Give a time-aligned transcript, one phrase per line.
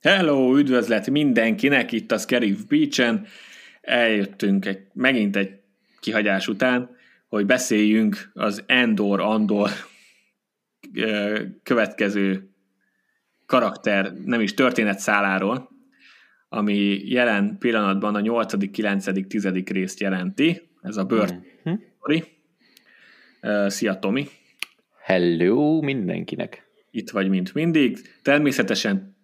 [0.00, 3.26] Hello, üdvözlet mindenkinek itt a Scarif Beach-en.
[3.80, 5.60] Eljöttünk egy, megint egy
[6.00, 6.96] kihagyás után,
[7.28, 9.70] hogy beszéljünk az Endor Andor
[11.62, 12.50] következő
[13.46, 15.77] karakter, nem is történetszáláról,
[16.48, 19.48] ami jelen pillanatban a 8., 9., 10.
[19.64, 20.68] részt jelenti.
[20.82, 22.18] Ez a Bird mm-hmm.
[23.66, 24.28] Szia, Tomi!
[25.02, 26.66] Hello mindenkinek!
[26.90, 27.98] Itt vagy, mint mindig.
[28.22, 29.16] Természetesen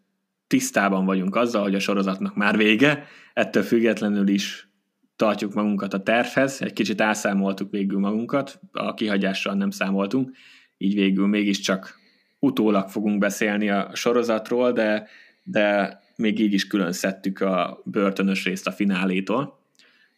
[0.46, 4.68] tisztában vagyunk azzal, hogy a sorozatnak már vége, ettől függetlenül is
[5.16, 10.30] tartjuk magunkat a tervhez, egy kicsit elszámoltuk végül magunkat, a kihagyással nem számoltunk,
[10.76, 11.98] így végül mégiscsak
[12.38, 15.08] utólag fogunk beszélni a sorozatról, de,
[15.42, 19.58] de még így is külön szedtük a börtönös részt a finálétól.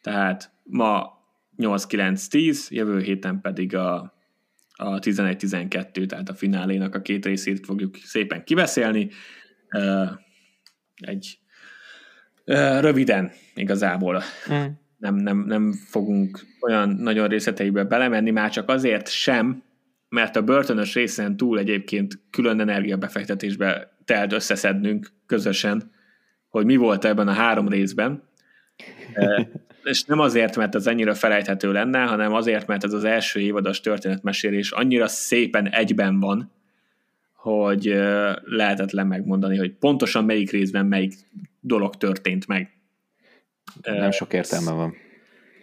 [0.00, 1.24] Tehát ma
[1.58, 4.14] 8-9-10, jövő héten pedig a,
[4.72, 9.10] a 11-12, tehát a finálénak a két részét fogjuk szépen kibeszélni.
[10.96, 11.38] Egy
[12.80, 14.22] röviden igazából.
[14.52, 14.64] Mm.
[14.98, 19.62] Nem, nem, nem fogunk olyan nagyon részleteibe belemenni, már csak azért sem,
[20.08, 25.90] mert a börtönös részen túl egyébként külön energiabefektetésbe telt összeszednünk közösen,
[26.48, 28.22] hogy mi volt ebben a három részben.
[29.84, 33.80] És nem azért, mert ez annyira felejthető lenne, hanem azért, mert ez az első évadas
[33.80, 36.52] történetmesélés annyira szépen egyben van,
[37.32, 37.84] hogy
[38.44, 41.14] lehetetlen megmondani, hogy pontosan melyik részben melyik
[41.60, 42.70] dolog történt meg.
[43.82, 44.94] Nem sok értelme van.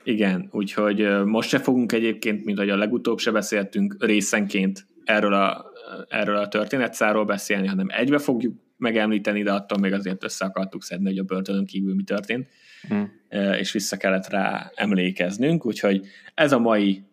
[0.03, 5.65] Igen, úgyhogy most se fogunk egyébként, mint ahogy a legutóbb se beszéltünk, részenként erről a,
[6.09, 11.09] erről a történetszáról beszélni, hanem egybe fogjuk megemlíteni, de attól még azért össze akartuk szedni,
[11.09, 12.47] hogy a börtönön kívül mi történt,
[12.87, 13.11] hmm.
[13.59, 17.03] és vissza kellett rá emlékeznünk, úgyhogy ez a mai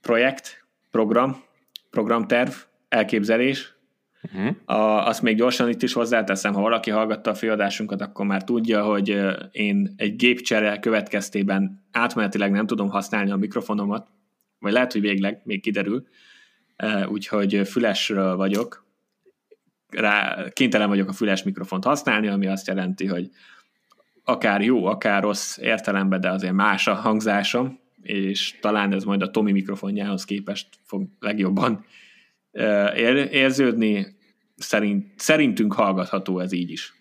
[0.00, 1.42] projekt, program,
[1.90, 2.52] programterv,
[2.88, 3.78] elképzelés,
[4.22, 4.56] Uh-huh.
[4.64, 8.84] A, azt még gyorsan itt is hozzáteszem, ha valaki hallgatta a főadásunkat, akkor már tudja,
[8.84, 9.20] hogy
[9.52, 14.08] én egy gépcsere következtében átmenetileg nem tudom használni a mikrofonomat,
[14.58, 16.06] vagy lehet, hogy végleg még kiderül,
[17.08, 18.88] úgyhogy fülesről vagyok,
[19.88, 23.30] rá, kénytelen vagyok a füles mikrofont használni, ami azt jelenti, hogy
[24.24, 29.30] akár jó, akár rossz értelemben, de azért más a hangzásom, és talán ez majd a
[29.30, 31.84] Tomi mikrofonjához képest fog legjobban
[33.30, 34.06] érződni,
[34.56, 36.94] szerint, szerintünk hallgatható ez így is.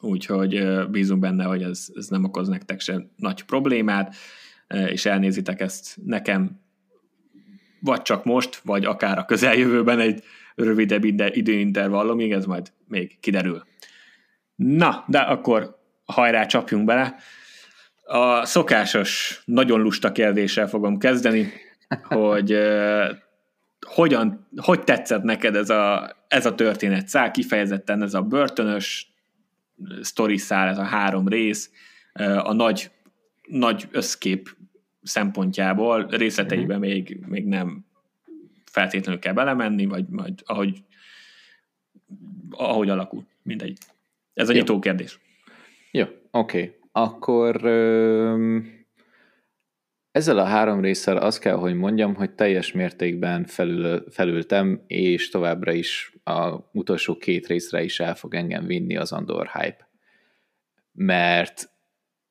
[0.00, 4.14] Úgyhogy bízunk benne, hogy ez, ez nem okoz nektek se nagy problémát,
[4.88, 6.60] és elnézitek ezt nekem
[7.80, 10.22] vagy csak most, vagy akár a közeljövőben egy
[10.54, 13.62] rövidebb időintervallumig, ez majd még kiderül.
[14.54, 17.14] Na, de akkor hajrá csapjunk bele.
[18.04, 21.52] A szokásos, nagyon lusta kérdéssel fogom kezdeni,
[22.02, 22.58] hogy
[23.86, 29.12] hogyan, hogy tetszett neked ez a, ez a történet szál, kifejezetten ez a börtönös
[30.00, 31.70] sztori szál, ez a három rész,
[32.42, 32.90] a nagy,
[33.46, 34.56] nagy összkép
[35.08, 36.88] szempontjából, részleteiben mm-hmm.
[36.88, 37.84] még, még nem
[38.64, 40.82] feltétlenül kell belemenni, vagy majd ahogy,
[42.50, 43.78] ahogy alakul, mindegy.
[44.34, 44.58] Ez a Jó.
[44.58, 45.18] nyitó kérdés.
[45.90, 46.18] Jó, oké.
[46.30, 46.76] Okay.
[46.92, 48.76] Akkor ö-
[50.18, 55.72] ezzel a három résszel azt kell, hogy mondjam, hogy teljes mértékben felül, felültem, és továbbra
[55.72, 59.88] is a utolsó két részre is el fog engem vinni az Andor hype.
[60.92, 61.70] Mert,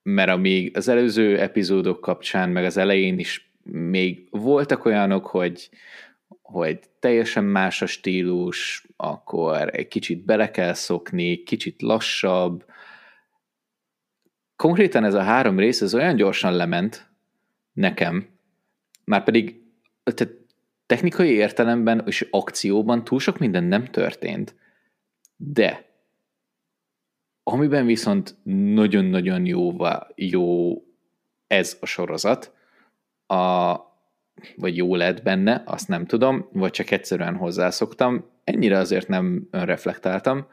[0.09, 5.69] mert amíg az előző epizódok kapcsán, meg az elején is még voltak olyanok, hogy,
[6.41, 12.65] hogy teljesen más a stílus, akkor egy kicsit bele kell szokni, kicsit lassabb.
[14.55, 17.09] Konkrétan ez a három rész, ez olyan gyorsan lement,
[17.73, 18.27] nekem,
[19.05, 19.61] már pedig
[20.03, 20.33] tehát
[20.85, 24.55] technikai értelemben és akcióban túl sok minden nem történt,
[25.35, 25.86] de
[27.49, 28.35] amiben viszont
[28.73, 29.75] nagyon-nagyon jó,
[30.15, 30.73] jó
[31.47, 32.53] ez a sorozat,
[33.27, 33.75] a,
[34.55, 40.47] vagy jó lett benne, azt nem tudom, vagy csak egyszerűen hozzászoktam, ennyire azért nem önreflektáltam,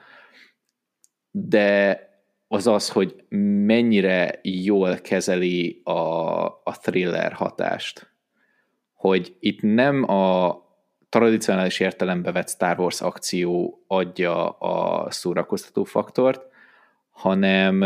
[1.31, 2.00] de
[2.49, 3.25] az az, hogy
[3.67, 8.11] mennyire jól kezeli a, a thriller hatást.
[8.93, 10.62] Hogy itt nem a
[11.08, 16.52] tradicionális értelembe vett Star Wars akció adja a szórakoztató faktort,
[17.14, 17.81] hanem,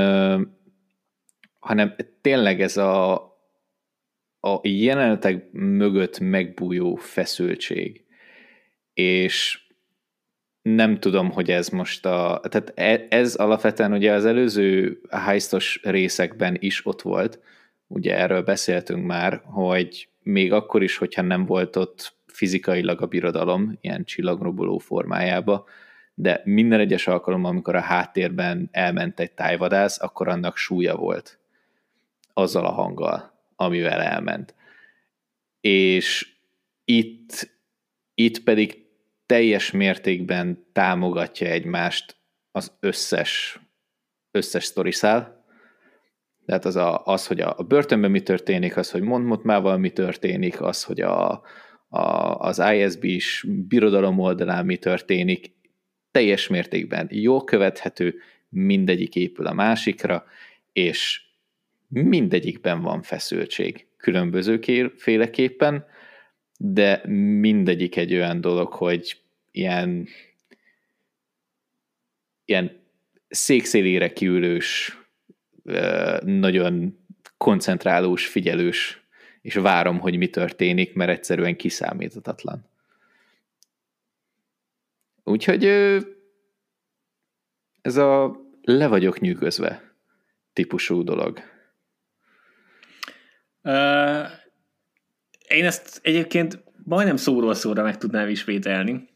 [1.59, 3.15] hanem tényleg ez a,
[4.41, 8.05] a jelenetek mögött megbújó feszültség.
[8.95, 9.67] És
[10.63, 12.41] nem tudom, hogy ez most a...
[12.49, 17.41] Tehát e, ez alapvetően ugye az előző heistos részekben is ott volt,
[17.87, 23.79] ugye erről beszéltünk már, hogy még akkor is, hogyha nem volt ott fizikailag a birodalom,
[23.81, 25.67] ilyen csillagroboló formájába,
[26.21, 31.39] de minden egyes alkalommal, amikor a háttérben elment egy tájvadász, akkor annak súlya volt
[32.33, 34.55] azzal a hanggal, amivel elment.
[35.61, 36.37] És
[36.85, 37.51] itt,
[38.15, 38.87] itt pedig
[39.27, 42.17] teljes mértékben támogatja egymást
[42.51, 43.61] az összes,
[44.31, 45.45] összes sztoriszál.
[46.47, 50.61] Tehát az, a, az, hogy a, a börtönben mi történik, az, hogy Montmotmával mi történik,
[50.61, 51.43] az, hogy a,
[51.89, 55.57] a, az ISB is birodalom oldalán mi történik,
[56.19, 60.27] teljes mértékben jól követhető, mindegyik épül a másikra,
[60.73, 61.23] és
[61.89, 64.61] mindegyikben van feszültség, különböző
[64.97, 65.87] féleképpen,
[66.57, 67.03] de
[67.41, 69.21] mindegyik egy olyan dolog, hogy
[69.51, 70.09] ilyen,
[72.45, 72.81] ilyen
[73.29, 74.99] székszélére kiülős,
[76.25, 76.99] nagyon
[77.37, 79.03] koncentrálós, figyelős,
[79.43, 82.68] és várom, hogy mi történik, mert egyszerűen kiszámíthatatlan.
[85.29, 85.65] Úgyhogy
[87.81, 89.95] ez a le vagyok nyűgözve
[90.53, 91.39] típusú dolog.
[93.63, 94.27] Uh,
[95.49, 99.09] én ezt egyébként majdnem szóról szóra meg tudnám ismételni.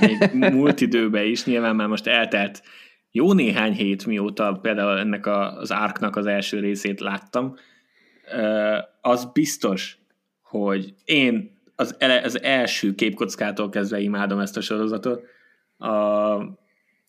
[0.00, 2.62] Még múlt időben is, nyilván már most eltelt
[3.10, 7.54] jó néhány hét, mióta például ennek a, az árknak az első részét láttam.
[8.36, 9.98] Uh, az biztos,
[10.42, 15.22] hogy én az, ele, az első képkockától kezdve imádom ezt a sorozatot,
[15.84, 16.58] a,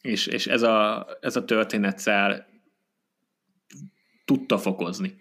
[0.01, 2.47] és, és ez a, ez a történetszál
[4.25, 5.13] tudta fokozni.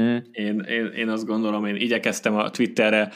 [0.00, 0.16] Mm.
[0.30, 3.10] Én, én, én azt gondolom, én igyekeztem a Twitterre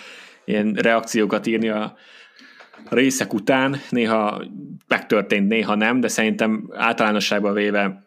[0.44, 1.96] ilyen reakciókat írni a
[2.90, 4.44] részek után, néha
[4.86, 8.06] megtörtént, néha nem, de szerintem általánosságban véve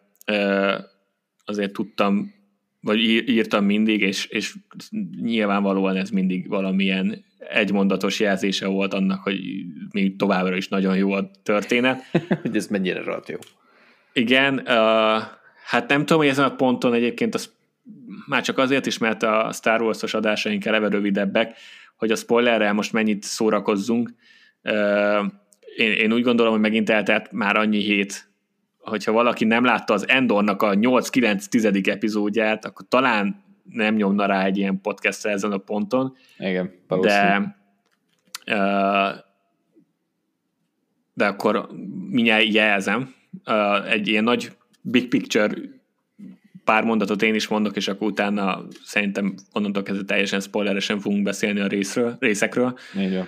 [1.44, 2.34] azért tudtam,
[2.82, 2.98] vagy
[3.28, 4.54] írtam mindig, és, és
[5.20, 9.38] nyilvánvalóan ez mindig valamilyen egymondatos jelzése volt annak, hogy
[9.90, 12.02] még továbbra is nagyon jó a történet.
[12.42, 13.36] hogy ez mennyire rohadt jó.
[14.12, 15.22] Igen, uh,
[15.64, 17.52] hát nem tudom, hogy ezen a ponton egyébként az
[18.26, 21.56] már csak azért is, mert a Star Wars-os adásaink eleve rövidebbek,
[21.96, 24.14] hogy a spoilerrel most mennyit szórakozzunk.
[24.62, 25.24] Uh,
[25.76, 28.31] én, én úgy gondolom, hogy megint eltelt már annyi hét,
[28.82, 31.88] hogyha valaki nem látta az Endornak a 8-9-10.
[31.88, 36.16] epizódját, akkor talán nem nyomna rá egy ilyen podcastre ezen a ponton.
[36.38, 37.56] Igen, De,
[41.14, 41.68] de akkor
[42.08, 43.14] mindjárt jelzem.
[43.88, 45.54] Egy ilyen nagy big picture
[46.64, 51.60] pár mondatot én is mondok, és akkor utána szerintem onnantól kezdve teljesen spoileresen fogunk beszélni
[51.60, 52.78] a részről, részekről.
[52.94, 53.26] Igen.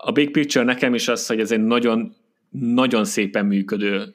[0.00, 2.14] A big picture nekem is az, hogy ez egy nagyon,
[2.50, 4.14] nagyon szépen működő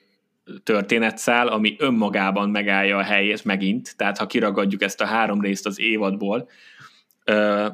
[0.64, 5.80] történetszál, ami önmagában megállja a helyét megint, tehát ha kiragadjuk ezt a három részt az
[5.80, 6.50] évadból,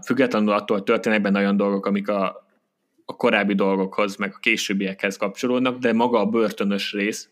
[0.06, 2.48] függetlenül attól történnek benne olyan dolgok, amik a,
[3.06, 7.30] a korábbi dolgokhoz, meg a későbbiekhez kapcsolódnak, de maga a börtönös rész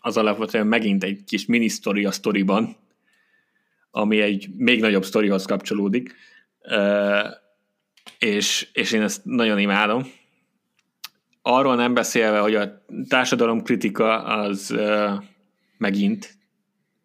[0.00, 2.76] az alapvetően megint egy kis mini sztori a sztoriban,
[3.90, 6.14] ami egy még nagyobb sztorihoz kapcsolódik,
[8.18, 10.02] és, és én ezt nagyon imádom,
[11.42, 14.74] arról nem beszélve, hogy a társadalom kritika az
[15.78, 16.38] megint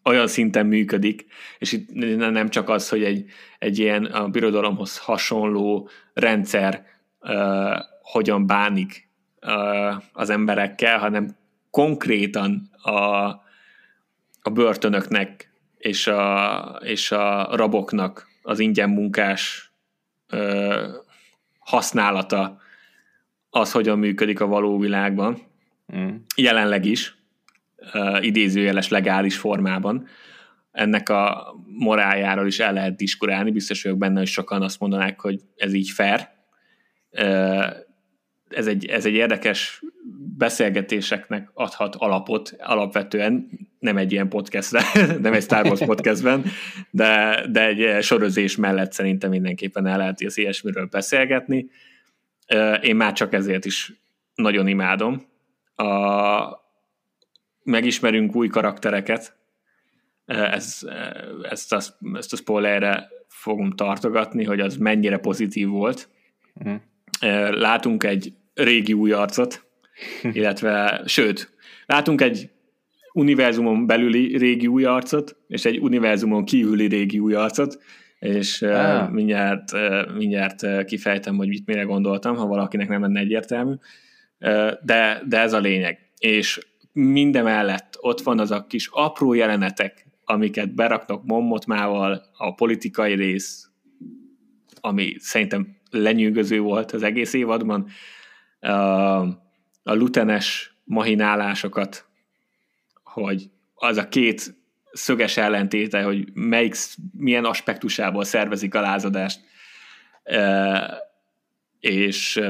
[0.06, 1.26] olyan szinten működik,
[1.60, 3.26] és itt nem csak az, hogy egy,
[3.60, 6.86] egy ilyen a birodalomhoz hasonló rendszer
[7.20, 9.10] uh, hogyan bánik
[9.42, 11.36] uh, az emberekkel, hanem
[11.70, 12.92] konkrétan a,
[14.42, 19.72] a börtönöknek és a, és a raboknak az ingyen munkás
[20.32, 20.84] uh,
[21.60, 22.58] használata
[23.56, 25.42] az hogyan működik a való világban,
[25.96, 26.16] mm.
[26.36, 27.16] jelenleg is,
[27.94, 30.08] uh, idézőjeles legális formában.
[30.72, 35.42] Ennek a moráljáról is el lehet diskurálni, biztos vagyok benne, hogy sokan azt mondanák, hogy
[35.56, 36.30] ez így fair.
[37.12, 37.66] Uh,
[38.50, 39.84] ez egy, ez egy érdekes
[40.38, 44.82] beszélgetéseknek adhat alapot alapvetően, nem egy ilyen podcastre,
[45.22, 46.46] nem egy Star Wars podcastben,
[46.92, 51.70] de, de egy sorozés mellett szerintem mindenképpen el lehet az ilyesmiről beszélgetni.
[52.82, 53.94] Én már csak ezért is
[54.36, 55.26] nagyon imádom.
[55.76, 55.86] A,
[57.64, 59.38] megismerünk új karaktereket,
[60.26, 60.80] ez,
[61.42, 61.80] ezt, a,
[62.14, 66.10] ezt a spoilerre fogom tartogatni, hogy az mennyire pozitív volt.
[66.54, 66.82] Uh-huh.
[67.52, 69.66] Látunk egy régi új arcot,
[70.32, 71.54] illetve, sőt,
[71.86, 72.50] látunk egy
[73.14, 77.84] univerzumon belüli régi új arcot, és egy univerzumon kívüli régi új arcot,
[78.20, 79.10] és ah.
[79.10, 79.72] mindjárt,
[80.16, 83.74] mindjárt kifejtem, hogy mit mire gondoltam, ha valakinek nem lenne egyértelmű,
[84.82, 86.00] de, de ez a lényeg.
[86.18, 86.60] És
[86.92, 93.70] mindemellett ott van az a kis apró jelenetek amiket beraknak Mommotmával, a politikai rész,
[94.80, 97.88] ami szerintem lenyűgöző volt az egész évadban,
[99.84, 102.06] a lutenes mahinálásokat,
[103.04, 104.56] hogy az a két
[104.96, 106.76] szöges ellentéte, hogy melyik,
[107.18, 109.40] milyen aspektusából szervezik a lázadást,
[111.80, 112.42] és,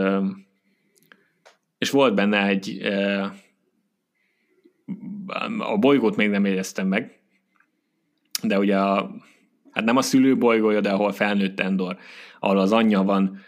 [1.77, 2.81] és volt benne egy
[5.57, 7.19] a bolygót még nem éreztem meg,
[8.43, 9.11] de ugye a,
[9.71, 11.97] hát nem a szülő bolygója, de ahol felnőtt Endor,
[12.39, 13.39] ahol az anyja van,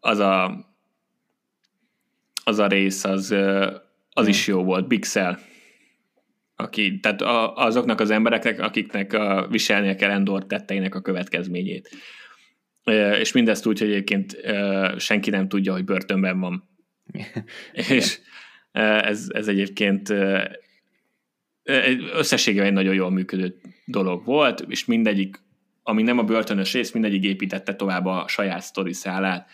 [0.00, 0.64] az a,
[2.44, 3.34] az a rész, az,
[4.12, 5.38] az is jó volt, Bixel.
[6.60, 7.22] Aki, tehát
[7.54, 11.90] azoknak az embereknek, akiknek a, viselnie kell Endor tetteinek a következményét.
[13.20, 14.36] És mindezt úgy, hogy egyébként
[14.96, 16.68] senki nem tudja, hogy börtönben van.
[17.90, 18.18] és
[18.72, 20.14] ez, ez egyébként
[22.12, 25.36] összességében egy nagyon jól működő dolog volt, és mindegyik,
[25.82, 29.50] ami nem a börtönös rész, mindegyik építette tovább a saját sztori szálát.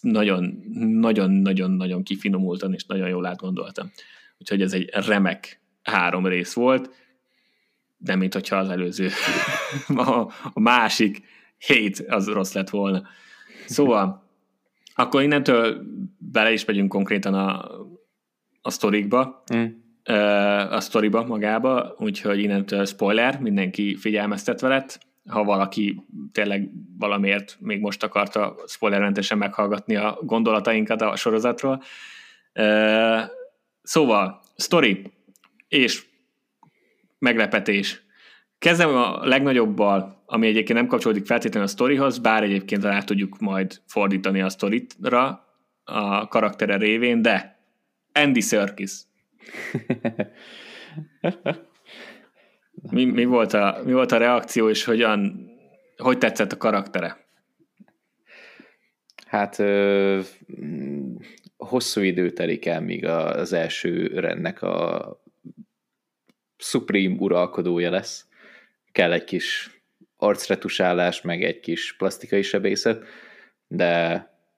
[0.00, 3.90] nagyon, nagyon, nagyon, nagyon kifinomultan és nagyon jól átgondoltam.
[4.38, 6.90] Úgyhogy ez egy remek három rész volt,
[7.96, 9.08] de mint hogyha az előző,
[9.96, 10.18] a,
[10.52, 11.22] a másik
[11.58, 13.02] hét az rossz lett volna.
[13.66, 14.22] Szóval,
[14.94, 15.82] akkor innentől
[16.18, 17.70] bele is megyünk konkrétan a,
[18.60, 19.44] a sztorikba.
[19.56, 19.64] Mm
[20.70, 24.98] a sztoriba magába, úgyhogy innentől spoiler, mindenki figyelmeztetve lett.
[25.28, 31.82] Ha valaki tényleg valamiért még most akarta spoilermentesen meghallgatni a gondolatainkat a sorozatról.
[33.82, 35.12] Szóval, story
[35.74, 36.04] és
[37.18, 38.02] meglepetés.
[38.58, 43.80] Kezdem a legnagyobbal, ami egyébként nem kapcsolódik feltétlenül a sztorihoz, bár egyébként rá tudjuk majd
[43.86, 45.48] fordítani a sztoritra
[45.84, 47.58] a karaktere révén, de
[48.12, 48.92] Andy Serkis
[52.90, 55.50] mi, mi, volt a, mi volt a reakció, és hogyan,
[55.96, 57.26] hogy tetszett a karaktere?
[59.26, 60.20] Hát ö,
[61.56, 65.23] hosszú idő telik el, míg az első rendnek a
[66.64, 68.26] supreme uralkodója lesz.
[68.92, 69.70] Kell egy kis
[70.16, 73.04] arcretusálás, meg egy kis plastikai sebészet,
[73.68, 73.88] de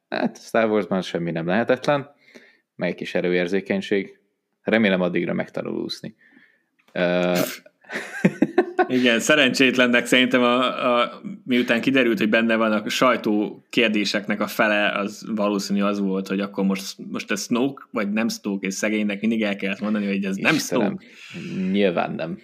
[0.08, 2.14] hát Star Warsban semmi nem lehetetlen,
[2.74, 4.18] meg egy kis erőérzékenység.
[4.62, 6.14] Remélem addigra megtanul úszni.
[6.94, 7.38] Uh...
[8.88, 14.88] Igen, szerencsétlennek szerintem a, a, miután kiderült, hogy benne van a sajtó kérdéseknek a fele,
[14.88, 19.20] az valószínű az volt, hogy akkor most, most ez Snoke, vagy nem Snoke, és szegénynek
[19.20, 21.70] mindig el kellett mondani, hogy ez nem Istenem, Snoke.
[21.70, 22.38] Nyilván nem.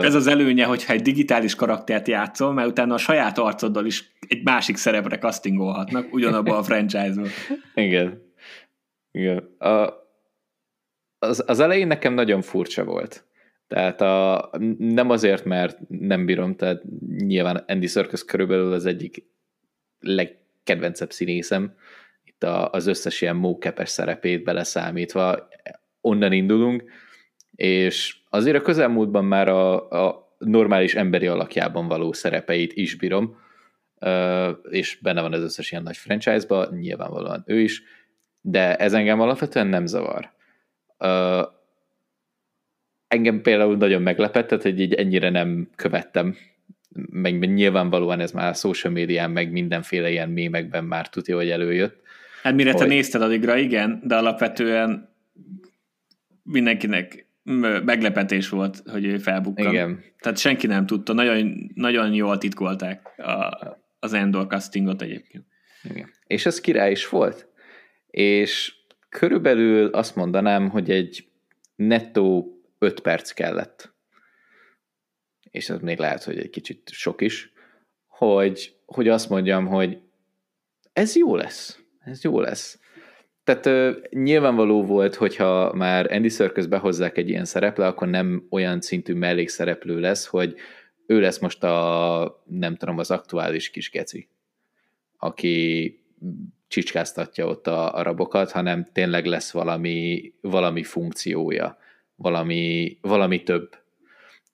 [0.00, 4.42] Ez az előnye, hogyha egy digitális karaktert játszol, mert utána a saját arcoddal is egy
[4.44, 7.28] másik szerepre castingolhatnak, ugyanabban a franchise-ban.
[7.74, 8.22] Igen.
[9.12, 9.56] Igen.
[9.58, 9.92] A,
[11.18, 13.27] az, az elején nekem nagyon furcsa volt.
[13.68, 16.82] Tehát a, nem azért, mert nem bírom, tehát
[17.16, 19.24] nyilván Andy Serkis körülbelül az egyik
[20.00, 21.74] legkedvencebb színészem,
[22.24, 25.48] itt a, az összes ilyen mókepes szerepét beleszámítva,
[26.00, 26.84] onnan indulunk,
[27.54, 33.36] és azért a közelmúltban már a, a normális emberi alakjában való szerepeit is bírom,
[34.70, 37.82] és benne van az összes ilyen nagy franchise-ba, nyilvánvalóan ő is,
[38.40, 40.32] de ez engem alapvetően nem zavar.
[43.08, 46.36] Engem például nagyon meglepett, hogy így ennyire nem követtem,
[47.10, 52.00] meg nyilvánvalóan ez már a social médián, meg mindenféle ilyen mémekben már tudja, hogy előjött.
[52.42, 52.80] Hát mire hogy...
[52.80, 55.08] te nézted addigra, igen, de alapvetően
[56.42, 57.26] mindenkinek
[57.84, 59.72] meglepetés volt, hogy ő felbukkan.
[59.72, 60.04] Igen.
[60.20, 63.56] Tehát senki nem tudta, nagyon, nagyon jól titkolták a,
[63.98, 65.44] az Endor castingot egyébként.
[65.82, 66.10] Igen.
[66.26, 67.48] És ez király is volt.
[68.10, 68.74] És
[69.08, 71.28] körülbelül azt mondanám, hogy egy
[71.76, 73.94] nettó 5 perc kellett,
[75.50, 77.52] és ez még lehet, hogy egy kicsit sok is,
[78.06, 79.98] hogy, hogy azt mondjam, hogy
[80.92, 82.80] ez jó lesz, ez jó lesz.
[83.44, 88.80] Tehát ö, nyilvánvaló volt, hogyha már Andy Serkis behozzák egy ilyen szereple, akkor nem olyan
[88.80, 90.56] szintű mellékszereplő lesz, hogy
[91.06, 94.28] ő lesz most a, nem tudom, az aktuális kis geci,
[95.18, 95.94] aki
[96.68, 101.78] csicskáztatja ott a, a rabokat, hanem tényleg lesz valami, valami funkciója,
[102.18, 103.70] valami, valami több.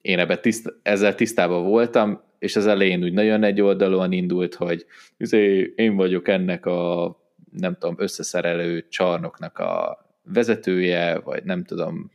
[0.01, 4.87] Én ebben tiszt, ezzel tisztában voltam, és az elején úgy nagyon egy oldalon indult, hogy
[5.17, 7.17] izé, én vagyok ennek a
[7.53, 12.11] nem tudom, összeszerelő csarnoknak a vezetője, vagy nem tudom,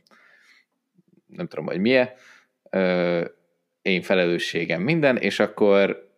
[1.26, 2.08] nem tudom, hogy milyen,
[3.82, 6.08] én felelősségem minden, és akkor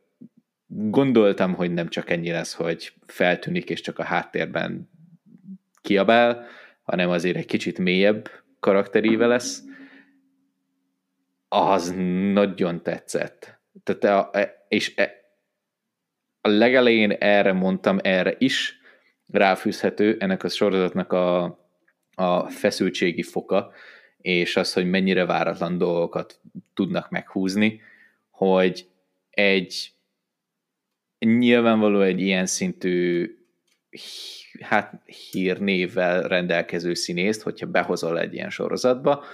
[0.67, 4.91] gondoltam, hogy nem csak ennyi lesz, hogy feltűnik, és csak a háttérben
[5.83, 6.47] kiabál,
[6.83, 9.63] hanem azért egy kicsit mélyebb karakteríve lesz,
[11.49, 11.95] az
[12.33, 13.61] nagyon tetszett.
[13.83, 15.13] Tehát a, e, és e,
[16.41, 18.81] a legelején erre mondtam, erre is
[19.27, 21.43] ráfűzhető ennek a sorozatnak a,
[22.15, 23.73] a feszültségi foka,
[24.17, 26.41] és az, hogy mennyire váratlan dolgokat
[26.75, 27.81] tudnak meghúzni,
[28.31, 28.89] hogy
[29.31, 29.93] egy
[31.19, 33.37] nyilvánvaló egy ilyen szintű
[34.61, 39.25] hát hírnévvel rendelkező színészt, hogyha behozol egy ilyen sorozatba,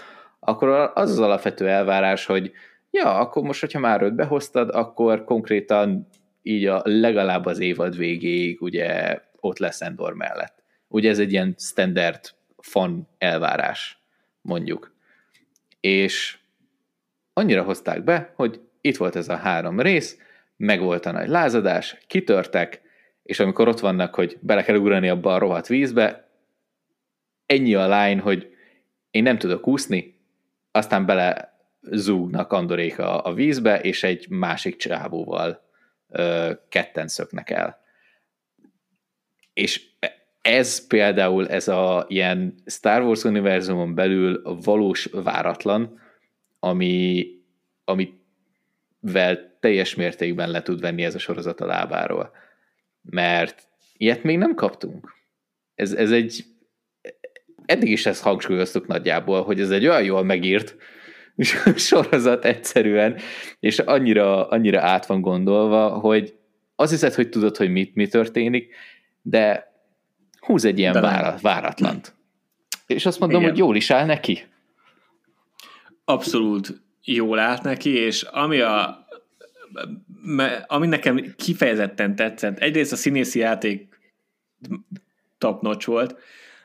[0.40, 2.52] akkor az az alapvető elvárás, hogy
[2.90, 6.06] ja, akkor most, hogyha már őt behoztad, akkor konkrétan
[6.42, 10.62] így a legalább az évad végéig ugye ott lesz Endor mellett.
[10.88, 12.20] Ugye ez egy ilyen standard
[12.56, 13.98] fan elvárás,
[14.40, 14.94] mondjuk.
[15.80, 16.38] És
[17.32, 20.18] annyira hozták be, hogy itt volt ez a három rész,
[20.56, 22.80] meg volt a nagy lázadás, kitörtek,
[23.28, 26.28] és amikor ott vannak, hogy bele kell ugrani abba a rohadt vízbe,
[27.46, 28.54] ennyi a line, hogy
[29.10, 30.20] én nem tudok úszni,
[30.70, 35.62] aztán bele zúgnak Andoréka a vízbe, és egy másik csávóval
[36.08, 37.80] ö, ketten szöknek el.
[39.52, 39.82] És
[40.42, 46.00] ez például, ez a ilyen Star Wars univerzumon belül valós váratlan,
[46.58, 47.26] ami,
[47.84, 52.46] amivel teljes mértékben le tud venni ez a sorozat a lábáról.
[53.10, 55.14] Mert ilyet még nem kaptunk.
[55.74, 56.44] Ez, ez egy
[57.64, 60.76] eddig is ezt hangsúlyoztuk nagyjából, hogy ez egy olyan jól megírt
[61.76, 63.16] sorozat egyszerűen,
[63.60, 66.34] és annyira, annyira át van gondolva, hogy
[66.74, 68.74] az hiszed, hogy tudod, hogy mit, mi történik,
[69.22, 69.72] de
[70.40, 72.14] húz egy ilyen várat, váratlant.
[72.86, 73.50] És azt mondom, Igen.
[73.50, 74.46] hogy jól is áll neki.
[76.04, 79.06] Abszolút jól állt neki, és ami a
[80.66, 83.98] ami nekem kifejezetten tetszett, egyrészt a színészi játék
[85.38, 86.16] top notch volt,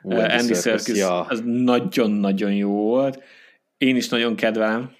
[0.04, 1.22] Uh, Andy Serkis ja.
[1.22, 3.24] az nagyon-nagyon jó volt.
[3.78, 4.92] Én is nagyon kedvelem.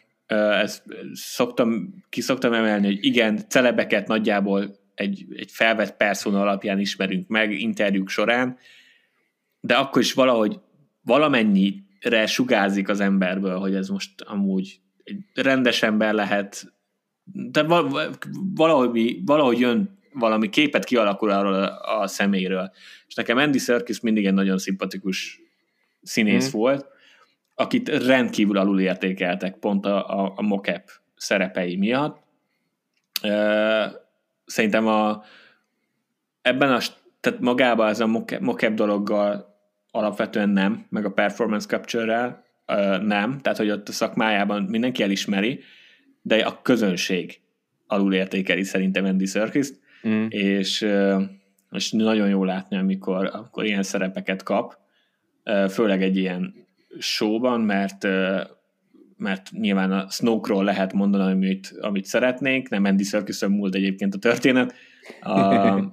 [0.62, 0.84] Ezt
[1.14, 7.52] szoktam, ki szoktam emelni, hogy igen, celebeket nagyjából egy, egy felvett persona alapján ismerünk meg
[7.52, 8.58] interjúk során,
[9.60, 10.60] de akkor is valahogy
[11.02, 16.73] valamennyire sugázik az emberből, hogy ez most amúgy egy rendes ember lehet,
[17.24, 17.64] de
[18.56, 22.72] valahogy, valahogy jön valami képet kialakul arról a, a személyről.
[23.08, 25.42] És nekem Andy Serkis mindig egy nagyon szimpatikus
[26.02, 26.60] színész mm.
[26.60, 26.86] volt,
[27.56, 32.22] akit rendkívül alul értékeltek pont a, a, a mocap szerepei miatt.
[34.46, 35.24] Szerintem a,
[36.42, 36.80] ebben a,
[37.20, 38.08] tehát magában ez a
[38.40, 39.58] mocap dologgal
[39.92, 42.46] alapvetően nem, meg a performance capture-rel
[43.02, 45.60] nem, tehát hogy ott a szakmájában mindenki elismeri,
[46.26, 47.42] de a közönség
[47.88, 49.68] alul értékeli szerintem Andy serkis
[50.08, 50.26] mm.
[50.30, 50.86] és,
[51.72, 54.78] és nagyon jó látni, amikor, amikor ilyen szerepeket kap,
[55.70, 56.54] főleg egy ilyen
[57.00, 58.08] showban, mert
[59.18, 64.18] mert nyilván a Snoke-ról lehet mondani, amit, amit szeretnénk, nem Andy serkis múlt egyébként a
[64.18, 64.74] történet.
[65.22, 65.78] A,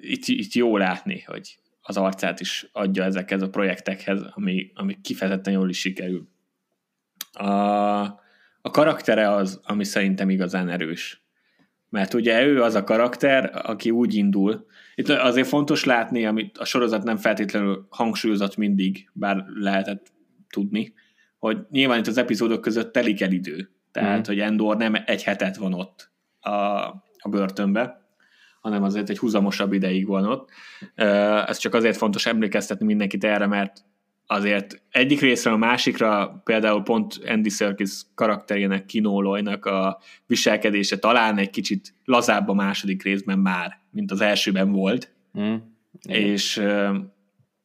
[0.00, 5.52] itt, itt jó látni, hogy az arcát is adja ezekhez a projektekhez, ami, ami kifejezetten
[5.52, 6.28] jól is sikerül.
[7.32, 8.26] A,
[8.68, 11.22] a karaktere az, ami szerintem igazán erős.
[11.90, 14.66] Mert ugye ő az a karakter, aki úgy indul.
[14.94, 20.06] Itt azért fontos látni, amit a sorozat nem feltétlenül hangsúlyozott mindig, bár lehetett
[20.48, 20.94] tudni,
[21.38, 23.70] hogy nyilván itt az epizódok között telik el idő.
[23.92, 24.22] Tehát, mm.
[24.26, 26.50] hogy Endor nem egy hetet van ott a,
[27.18, 28.08] a börtönbe,
[28.60, 30.48] hanem azért egy húzamosabb ideig van ott.
[31.46, 33.84] Ez csak azért fontos emlékeztetni mindenkit erre, mert
[34.30, 41.50] azért egyik részről a másikra például pont Andy Serkis karakterének, Kinólojnak a viselkedése talán egy
[41.50, 45.54] kicsit lazább a második részben már, mint az elsőben volt, mm.
[46.08, 46.62] és,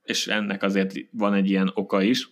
[0.03, 2.29] és ennek azért van egy ilyen oka is,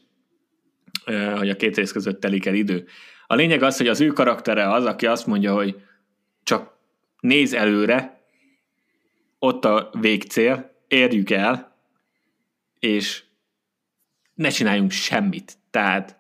[1.36, 2.86] hogy a két rész között telik el idő.
[3.28, 5.76] A lényeg az, hogy az ő karaktere az, aki azt mondja, hogy
[6.44, 6.78] csak
[7.20, 8.22] néz előre,
[9.40, 11.76] ott a végcél, érjük el,
[12.80, 13.24] és
[14.34, 15.58] ne csináljunk semmit.
[15.72, 16.20] Tehát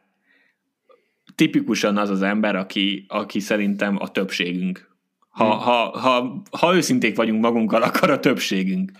[1.36, 4.89] tipikusan az az ember, aki, aki szerintem a többségünk.
[5.30, 5.63] Ha, hmm.
[5.63, 8.91] ha, ha, ha őszinték vagyunk magunkkal, akkor a többségünk.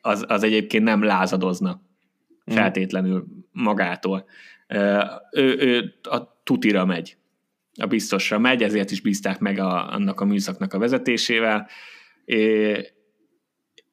[0.00, 1.70] Az, az egyébként nem lázadozna
[2.44, 2.54] hmm.
[2.54, 4.24] feltétlenül magától.
[5.32, 7.16] Ő, ő a tutira megy,
[7.80, 11.68] a biztosra megy, ezért is bízták meg a, annak a műszaknak a vezetésével,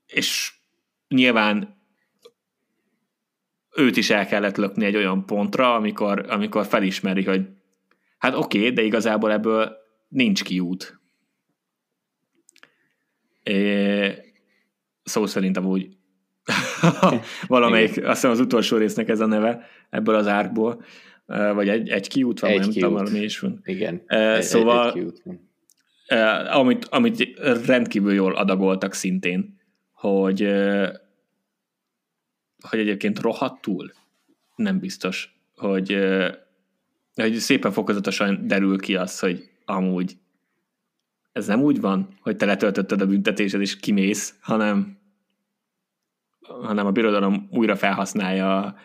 [0.08, 0.54] és
[1.08, 1.77] nyilván
[3.78, 7.48] őt is el kellett lökni egy olyan pontra, amikor, amikor felismeri, hogy
[8.18, 9.72] hát oké, okay, de igazából ebből
[10.08, 11.00] nincs kiút.
[13.44, 14.12] É,
[15.04, 15.88] szó szerint amúgy
[17.48, 20.84] valamelyik, azt hiszem az utolsó résznek ez a neve ebből az árkból,
[21.26, 23.02] vagy egy, egy kiút van, Egy nem tudom, kiút.
[23.02, 23.62] valami is van.
[23.64, 24.02] Igen.
[24.06, 25.46] Egy- szóval- egy kiút van.
[26.08, 29.60] Eh, amit, amit rendkívül jól adagoltak szintén,
[29.92, 30.42] hogy,
[32.62, 33.92] hogy egyébként rohadtul
[34.56, 35.98] nem biztos, hogy,
[37.14, 40.18] hogy szépen fokozatosan derül ki az, hogy amúgy
[41.38, 44.98] ez nem úgy van, hogy te letöltötted a büntetésed és kimész, hanem,
[46.40, 48.76] hanem a birodalom újra felhasználja a,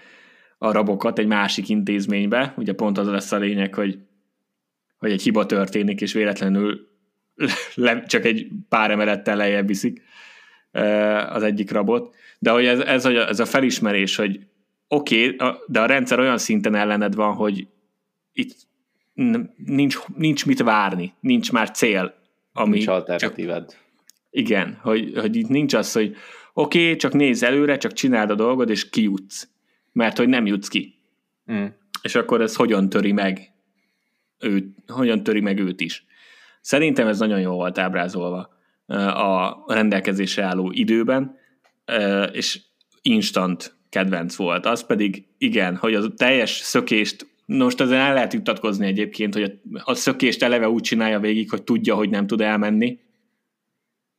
[0.58, 2.54] a rabokat egy másik intézménybe.
[2.56, 3.98] Ugye pont az lesz a lényeg, hogy,
[4.98, 6.88] hogy egy hiba történik, és véletlenül
[7.74, 10.02] le, csak egy pár emelettel lejjebb viszik
[11.28, 12.14] az egyik rabot.
[12.38, 14.40] De hogy ez, ez, a- ez a felismerés, hogy
[14.88, 17.66] oké, okay, de a rendszer olyan szinten ellened van, hogy
[18.32, 18.56] itt
[19.56, 22.14] nincs, nincs mit várni, nincs már cél.
[22.52, 23.76] Ami Nincs csak, alternatívád.
[24.30, 26.16] igen, hogy, hogy itt nincs az, hogy
[26.52, 29.48] oké, okay, csak nézz előre, csak csináld a dolgod, és kijutsz.
[29.92, 30.94] Mert hogy nem jutsz ki.
[31.52, 31.64] Mm.
[32.02, 33.52] És akkor ez hogyan töri meg
[34.38, 36.04] őt, hogyan töri meg őt is.
[36.60, 38.50] Szerintem ez nagyon jól volt ábrázolva
[38.96, 41.36] a rendelkezésre álló időben,
[42.32, 42.60] és
[43.02, 44.66] instant kedvenc volt.
[44.66, 49.94] Az pedig, igen, hogy az teljes szökést, most ezen el lehet jutatkozni egyébként, hogy a,
[49.94, 52.98] szökést eleve úgy csinálja végig, hogy tudja, hogy nem tud elmenni,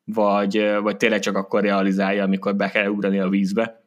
[0.04, 3.84] vagy, vagy tényleg csak akkor realizálja, amikor be kell ugrani a vízbe.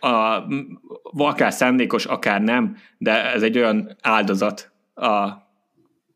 [0.00, 0.42] A,
[1.16, 5.32] akár szándékos, akár nem, de ez egy olyan áldozat a,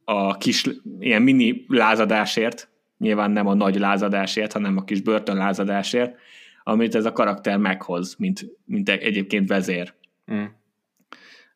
[0.04, 0.64] a kis
[0.98, 2.71] ilyen mini lázadásért,
[3.02, 6.16] nyilván nem a nagy lázadásért, hanem a kis börtönlázadásért,
[6.62, 9.94] amit ez a karakter meghoz, mint, mint egyébként vezér.
[10.32, 10.44] Mm.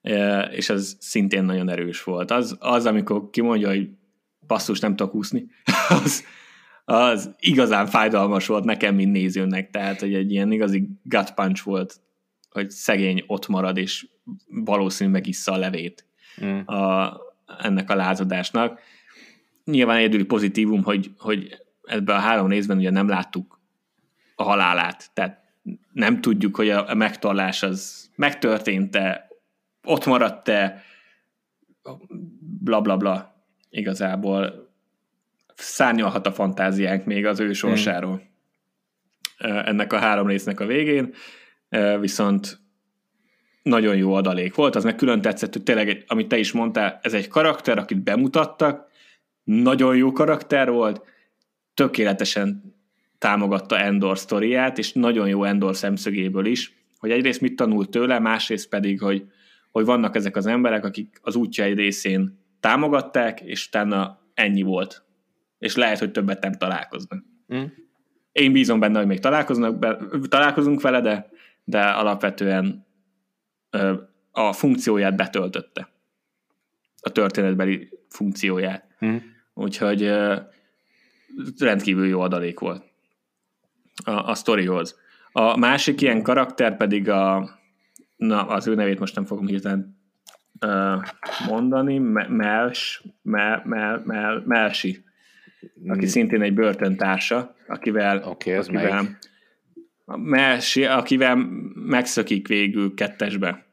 [0.03, 2.31] E, És ez szintén nagyon erős volt.
[2.31, 3.89] Az, az amikor kimondja, hogy
[4.47, 5.47] basszus, nem tudok úszni,
[6.05, 6.25] az,
[6.85, 12.01] az igazán fájdalmas volt nekem, mint nézőnek, tehát hogy egy ilyen igazi gut punch volt,
[12.51, 14.07] hogy szegény ott marad, és
[14.47, 16.07] valószínűleg megissza a levét
[16.45, 16.59] Mm.
[16.59, 17.17] a,
[17.59, 18.81] ennek a lázadásnak.
[19.71, 23.61] Nyilván egyedüli pozitívum, hogy, hogy ebben a három részben ugye nem láttuk
[24.35, 25.45] a halálát, tehát
[25.93, 29.29] nem tudjuk, hogy a, a megtorlás az megtörtént-e,
[29.85, 30.83] ott maradt-e,
[32.39, 33.45] bla bla bla.
[33.71, 34.71] Igazából
[35.55, 38.23] szárnyalhat a fantáziánk még az ő sorsáról.
[39.39, 41.15] Ennek a három résznek a végén,
[42.01, 42.61] viszont
[43.63, 47.15] nagyon jó adalék volt, az meg külön tetszett, hogy tényleg, amit te is mondtál, ez
[47.15, 48.86] egy karakter, akit bemutattak,
[49.47, 51.03] nagyon jó karakter volt,
[51.75, 52.75] tökéletesen
[53.19, 58.69] támogatta Endor sztoriát, és nagyon jó Endor szemszögéből is, hogy egyrészt mit tanult tőle, másrészt
[58.69, 59.27] pedig, hogy,
[59.71, 65.05] hogy vannak ezek az emberek, akik az útja egy részén támogatták, és utána ennyi volt.
[65.59, 67.25] És lehet, hogy többet nem találkoznak.
[67.55, 67.65] Mm.
[68.33, 71.31] Én bízom benne, hogy még találkoznak be, találkozunk vele, de,
[71.65, 72.87] de alapvetően
[73.71, 73.95] ö,
[74.31, 75.89] a funkcióját betöltötte.
[77.01, 78.97] A történetbeli funkcióját.
[79.05, 79.17] Mm.
[79.59, 80.13] Úgyhogy
[81.59, 82.85] rendkívül jó adalék volt
[84.05, 84.99] a, a sztorihoz.
[85.33, 87.51] A másik ilyen karakter pedig a,
[88.17, 89.99] na, az ő nevét most nem fogom hirtelen
[90.61, 90.97] ö,
[91.49, 95.05] mondani, Me- Mels, Mel, Mel, Mel, Melsi,
[95.87, 99.19] aki szintén egy börtöntársa, akivel, Oké, ez akivel melyik?
[100.05, 101.35] a Melsi, akivel
[101.75, 103.67] megszökik végül kettesbe.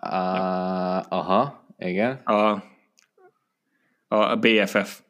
[0.00, 2.16] Ah, aha, igen.
[2.24, 2.62] a,
[4.20, 5.00] a BFF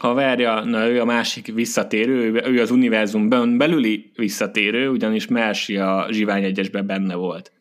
[0.00, 6.44] haverja, na ő a másik visszatérő, ő, az univerzumban belüli visszatérő, ugyanis Mersi a Zsivány
[6.44, 7.52] egyesben benne volt.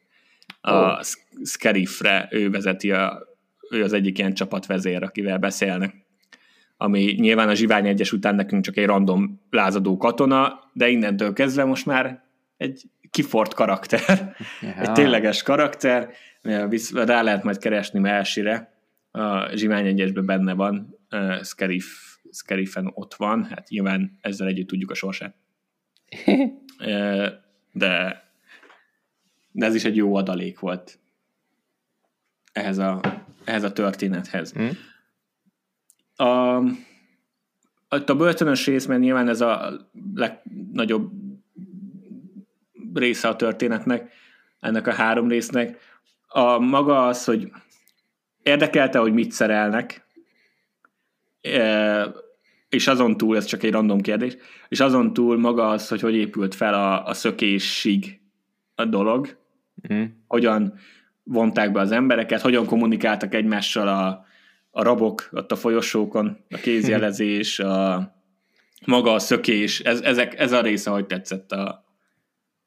[0.61, 0.99] A oh.
[1.43, 3.27] Scarifre ő vezeti, a,
[3.69, 5.95] ő az egyik ilyen csapatvezér, akivel beszélnek.
[6.77, 11.63] Ami nyilván a Zsivány egyes után nekünk csak egy random lázadó katona, de innentől kezdve
[11.63, 12.23] most már
[12.57, 14.75] egy kifort karakter, Ja.
[14.81, 16.09] egy tényleges karakter,
[16.93, 18.70] rá lehet majd keresni Mersire,
[19.11, 24.91] a Zsivány egyesben benne van, uh, Scarif, Scarifen ott van, hát nyilván ezzel együtt tudjuk
[24.91, 25.35] a sorsát.
[26.81, 27.27] Uh,
[27.71, 28.23] de,
[29.51, 30.99] de ez is egy jó adalék volt
[32.51, 33.01] ehhez a,
[33.43, 34.53] ehhez a történethez.
[34.59, 34.69] Mm.
[36.15, 36.55] A,
[37.87, 39.71] a, börtönös részben nyilván ez a
[40.13, 41.11] legnagyobb
[42.93, 44.11] része a történetnek,
[44.59, 45.79] ennek a három résznek.
[46.27, 47.51] A maga az, hogy
[48.43, 50.05] érdekelte, hogy mit szerelnek,
[52.69, 54.37] és azon túl, ez csak egy random kérdés,
[54.69, 58.19] és azon túl maga az, hogy hogy épült fel a, a szökésig
[58.75, 59.39] a dolog,
[59.93, 60.03] Mm.
[60.27, 60.73] hogyan
[61.23, 64.25] vonták be az embereket, hogyan kommunikáltak egymással a,
[64.71, 68.15] a rabok ott a folyosókon, a kézjelezés, a,
[68.85, 71.85] maga a szökés, ez, ezek, ez a része, hogy tetszett a,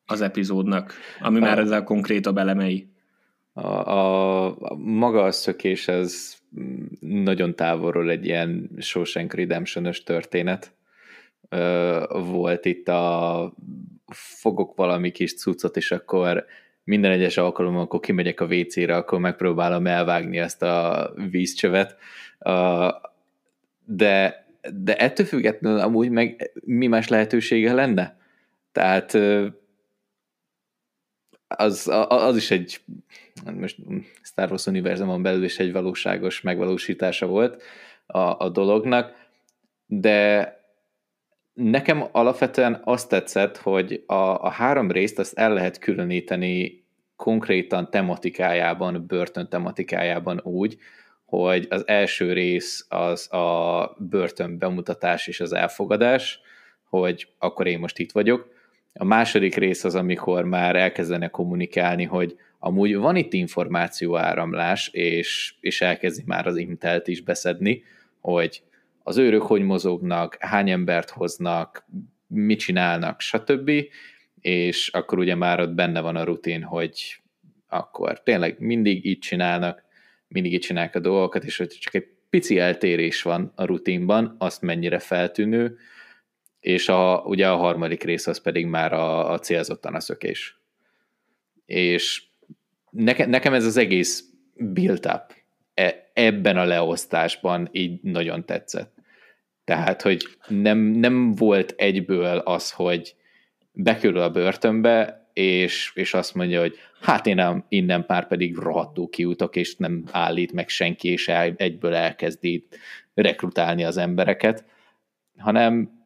[0.06, 1.64] az epizódnak, ami már Ah.
[1.64, 2.88] ezzel konkrétabb elemei.
[3.56, 6.34] A, a, a maga a szökés ez
[7.00, 10.72] nagyon távolról egy ilyen Shawshank redemption történet
[12.08, 13.54] volt itt a
[14.14, 16.44] fogok valami kis cuccot, és akkor
[16.84, 21.96] minden egyes alkalommal, amikor kimegyek a WC-re, akkor megpróbálom elvágni ezt a vízcsövet.
[23.84, 28.16] De, de ettől függetlenül amúgy meg mi más lehetősége lenne?
[28.72, 29.18] Tehát
[31.46, 32.80] az, az is egy
[33.54, 33.78] most
[34.22, 37.62] Star Wars univerzumon belül is egy valóságos megvalósítása volt
[38.06, 39.14] a, a dolognak,
[39.86, 40.52] de
[41.52, 46.84] nekem alapvetően azt tetszett, hogy a, a három részt azt el lehet különíteni
[47.16, 50.78] konkrétan tematikájában, börtön tematikájában úgy,
[51.24, 56.40] hogy az első rész az a börtön bemutatás és az elfogadás,
[56.84, 58.53] hogy akkor én most itt vagyok.
[58.94, 65.54] A második rész az, amikor már elkezdenek kommunikálni, hogy amúgy van itt információ áramlás, és,
[65.60, 67.82] és elkezdi már az Intelt is beszedni,
[68.20, 68.62] hogy
[69.02, 71.86] az őrök hogy mozognak, hány embert hoznak,
[72.26, 73.70] mit csinálnak, stb.
[74.40, 77.20] És akkor ugye már ott benne van a rutin, hogy
[77.68, 79.84] akkor tényleg mindig így csinálnak,
[80.28, 84.62] mindig így csinálják a dolgokat, és hogy csak egy pici eltérés van a rutinban, azt
[84.62, 85.78] mennyire feltűnő,
[86.64, 90.58] és a, ugye a harmadik rész az pedig már a, a célzottan a szökés.
[91.66, 92.22] És
[92.90, 94.24] nekem, nekem ez az egész
[94.56, 95.34] build-up
[95.74, 98.94] e, ebben a leosztásban így nagyon tetszett.
[99.64, 103.14] Tehát, hogy nem, nem volt egyből az, hogy
[103.72, 109.08] bekerül a börtönbe, és, és azt mondja, hogy hát én nem, innen pár pedig rohadtul
[109.08, 112.66] kiutok, és nem állít meg senki, és egyből elkezdi
[113.14, 114.64] rekrutálni az embereket,
[115.38, 116.02] hanem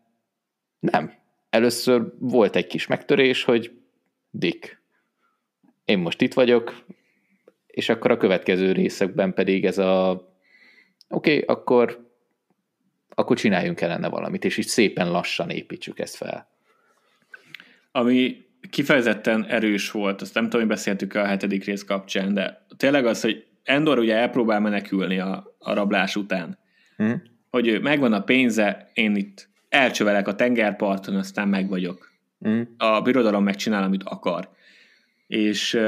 [0.80, 1.12] nem.
[1.50, 3.72] Először volt egy kis megtörés, hogy
[4.30, 4.82] Dick,
[5.84, 6.84] én most itt vagyok,
[7.66, 10.10] és akkor a következő részekben pedig ez a
[11.08, 12.06] oké, okay, akkor
[13.18, 16.48] akkor csináljunk ellene valamit, és így szépen lassan építsük ezt fel.
[17.92, 23.06] Ami kifejezetten erős volt, azt nem tudom, hogy beszéltük a hetedik rész kapcsán, de tényleg
[23.06, 26.58] az, hogy Endor ugye elpróbál menekülni a, a rablás után.
[26.96, 27.22] Hmm.
[27.50, 32.10] Hogy megvan a pénze, én itt elcsövelek a tengerparton, aztán meg vagyok.
[32.40, 32.74] Hmm.
[32.76, 34.50] A birodalom megcsinál, amit akar.
[35.26, 35.78] És,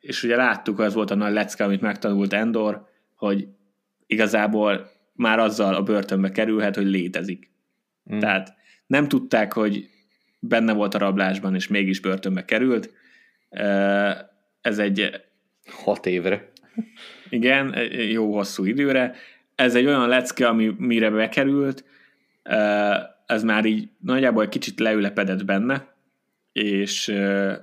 [0.00, 3.48] és ugye láttuk, az volt a nagy lecke, amit megtanult Endor, hogy
[4.06, 7.50] igazából már azzal a börtönbe kerülhet, hogy létezik.
[8.04, 8.18] Hmm.
[8.18, 8.54] Tehát
[8.86, 9.88] nem tudták, hogy
[10.38, 12.92] benne volt a rablásban, és mégis börtönbe került.
[14.60, 15.22] Ez egy...
[15.84, 16.52] Hat évre.
[17.28, 19.14] Igen, jó hosszú időre.
[19.54, 21.84] Ez egy olyan lecke, ami mire bekerült,
[23.26, 25.94] ez már így nagyjából egy kicsit leülepedett benne,
[26.52, 27.12] és,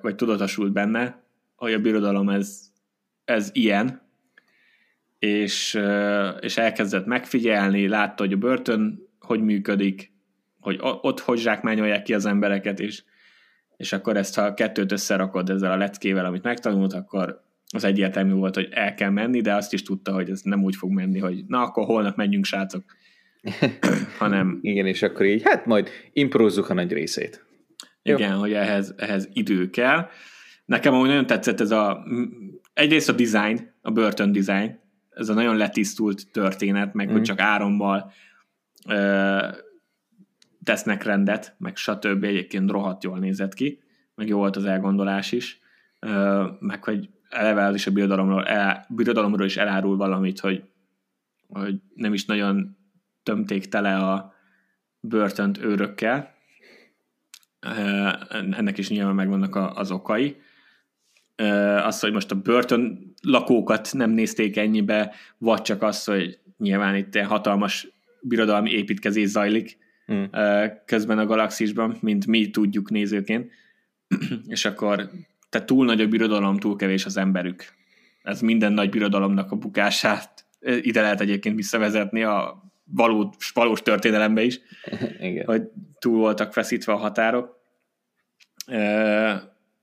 [0.01, 1.23] vagy tudatosult benne,
[1.55, 2.61] hogy a birodalom ez,
[3.25, 4.01] ez ilyen,
[5.19, 5.79] és,
[6.39, 10.11] és elkezdett megfigyelni, látta, hogy a börtön hogy működik,
[10.59, 13.03] hogy ott hogy zsákmányolják ki az embereket, és,
[13.77, 17.41] és akkor ezt, ha kettőt összerakod ezzel a leckével, amit megtanult, akkor
[17.73, 20.75] az egyértelmű volt, hogy el kell menni, de azt is tudta, hogy ez nem úgy
[20.75, 22.83] fog menni, hogy na, akkor holnap menjünk, srácok.
[24.17, 24.57] Hanem...
[24.61, 27.45] Igen, és akkor így, hát majd imprózzuk a nagy részét.
[28.01, 28.39] Igen, Jó.
[28.39, 30.07] hogy ehhez, ehhez idő kell.
[30.65, 32.03] Nekem úgy nagyon tetszett ez a,
[32.73, 37.11] egyrészt a design, a börtön design, ez a nagyon letisztult történet, meg mm.
[37.11, 38.11] hogy csak árammal
[38.87, 39.47] ö,
[40.63, 42.23] tesznek rendet, meg stb.
[42.23, 43.79] Egyébként rohadt jól nézett ki,
[44.15, 45.59] meg jó volt az elgondolás is,
[45.99, 50.63] ö, meg hogy eleve az is a birodalomról, el, birodalomról is elárul valamit, hogy,
[51.47, 52.77] hogy nem is nagyon
[53.23, 54.33] tömték tele a
[54.99, 56.33] börtönt őrökkel.
[58.29, 60.41] Ennek is nyilván megvannak az okai
[61.83, 67.17] az, hogy most a börtön lakókat nem nézték ennyibe, vagy csak az, hogy nyilván itt
[67.17, 67.87] hatalmas
[68.21, 69.77] birodalmi építkezés zajlik
[70.13, 70.23] mm.
[70.85, 73.51] közben a galaxisban, mint mi tudjuk nézőként,
[74.47, 75.09] és akkor
[75.49, 77.65] te túl nagy a birodalom, túl kevés az emberük.
[78.23, 80.45] Ez minden nagy birodalomnak a bukását
[80.81, 84.59] ide lehet egyébként visszavezetni a valós, valós történelembe is,
[85.19, 85.45] Igen.
[85.45, 85.61] hogy
[85.99, 87.59] túl voltak feszítve a határok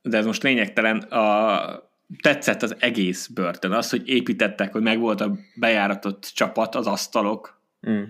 [0.03, 1.91] de ez most lényegtelen, a,
[2.23, 3.73] tetszett az egész börtön.
[3.73, 8.03] Az, hogy építettek, hogy megvolt a bejáratott csapat, az asztalok, mm.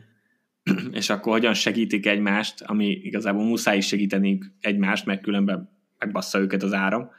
[0.93, 6.63] és akkor hogyan segítik egymást, ami igazából muszáj is segíteni egymást, mert különben megbassza őket
[6.63, 7.11] az áram.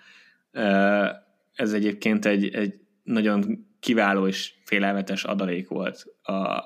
[1.54, 6.64] Ez egyébként egy, egy nagyon kiváló és félelmetes adalék volt a,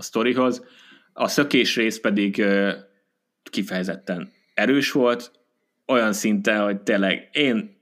[0.00, 0.64] a sztorihoz.
[1.12, 2.44] A szökés rész pedig
[3.42, 5.32] kifejezetten erős volt,
[5.86, 7.76] olyan szinten, hogy tényleg én,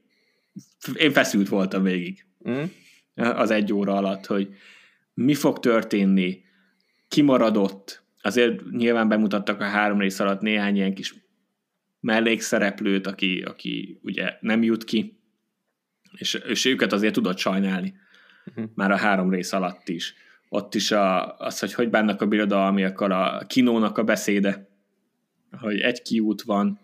[0.95, 2.27] én feszült voltam végig.
[2.49, 2.63] Mm.
[3.15, 4.55] az egy óra alatt, hogy
[5.15, 6.45] mi fog történni,
[7.09, 11.15] kimaradott, azért nyilván bemutattak a három rész alatt néhány ilyen kis
[12.01, 15.19] mellékszereplőt, aki, aki ugye nem jut ki,
[16.13, 17.95] és, és őket azért tudod sajnálni.
[18.47, 18.71] Uh-huh.
[18.75, 20.15] Már a három rész alatt is.
[20.49, 24.69] Ott is a, az, hogy hogy bánnak a birodalmiakkal, a kinónak a beszéde,
[25.61, 26.81] hogy egy kiút van,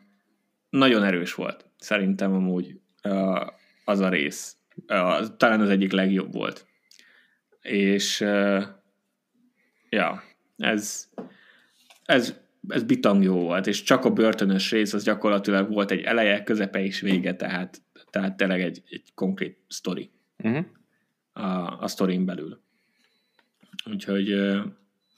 [0.71, 1.67] nagyon erős volt.
[1.79, 2.81] Szerintem amúgy
[3.85, 4.57] az a rész.
[5.37, 6.67] Talán az egyik legjobb volt.
[7.61, 8.21] És
[9.89, 10.23] ja,
[10.57, 11.09] ez,
[12.05, 12.35] ez,
[12.69, 16.83] ez bitang jó volt, és csak a börtönös rész az gyakorlatilag volt egy eleje, közepe
[16.85, 20.65] és vége, tehát, tehát tényleg egy, egy konkrét sztori uh-huh.
[21.33, 22.64] a, a sztorin belül.
[23.91, 24.29] Úgyhogy,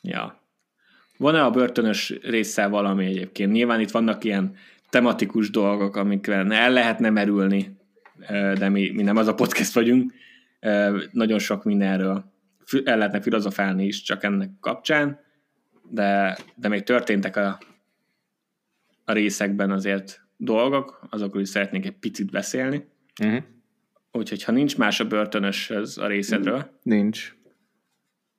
[0.03, 0.41] ja.
[1.19, 3.53] Van-e a börtönös résszel valami egyébként?
[3.53, 4.57] Nyilván itt vannak ilyen
[4.91, 7.77] tematikus dolgok, amikre el lehetne merülni,
[8.59, 10.13] de mi, mi nem az a podcast vagyunk.
[11.11, 12.35] Nagyon sok mindenről
[12.85, 15.21] el lehetne filozofálni is csak ennek kapcsán,
[15.91, 17.59] de, de még történtek a,
[19.05, 22.89] a részekben azért dolgok, azokról is szeretnék egy picit beszélni.
[23.23, 23.43] Uh-huh.
[24.13, 26.79] Úgyhogy ha nincs más a börtönöshöz a részedről.
[26.83, 27.36] Nincs.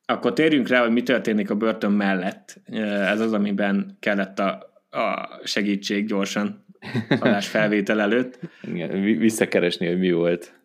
[0.10, 2.62] Akkor térjünk rá, hogy mi történik a börtön mellett.
[2.82, 6.66] Ez az, amiben kellett a, a segítség gyorsan
[7.10, 8.40] adás felvétel előtt.
[8.62, 10.60] Igen, visszakeresni, hogy mi volt.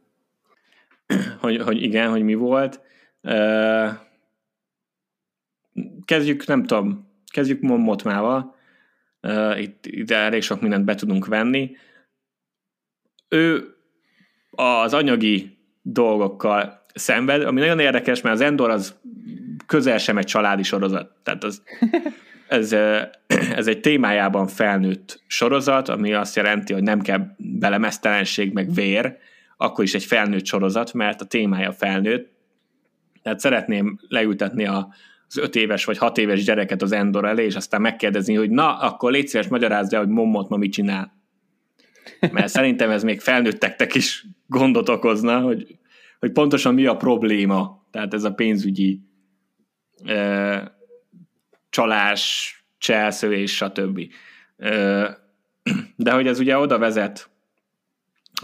[1.40, 2.81] Hogy, hogy igen, hogy mi volt.
[6.05, 8.57] Kezdjük, nem tudom, kezdjük Motmával.
[9.57, 11.76] Itt, itt elég sok mindent be tudunk venni.
[13.28, 13.74] Ő
[14.50, 18.94] az anyagi dolgokkal szenved, ami nagyon érdekes, mert az Endor az
[19.66, 21.11] közel sem egy családi sorozat.
[21.22, 21.62] Tehát az,
[22.48, 22.72] ez,
[23.61, 29.16] ez egy témájában felnőtt sorozat, ami azt jelenti, hogy nem kell belemesztelenség, meg vér,
[29.57, 32.31] akkor is egy felnőtt sorozat, mert a témája felnőtt.
[33.22, 34.88] Tehát szeretném leültetni a,
[35.28, 38.78] az öt éves vagy hat éves gyereket az Endor elé, és aztán megkérdezni, hogy na,
[38.78, 41.20] akkor légy szíves, magyarázd el, hogy Mommot ma mit csinál.
[42.33, 45.78] Mert szerintem ez még felnőttektek is gondot okozna, hogy,
[46.23, 47.87] hogy pontosan mi a probléma.
[47.91, 49.01] Tehát ez a pénzügyi
[50.05, 50.77] e,
[51.71, 54.01] csalás, cselszövés, stb.
[54.57, 54.71] E,
[55.97, 57.31] de hogy ez ugye oda vezet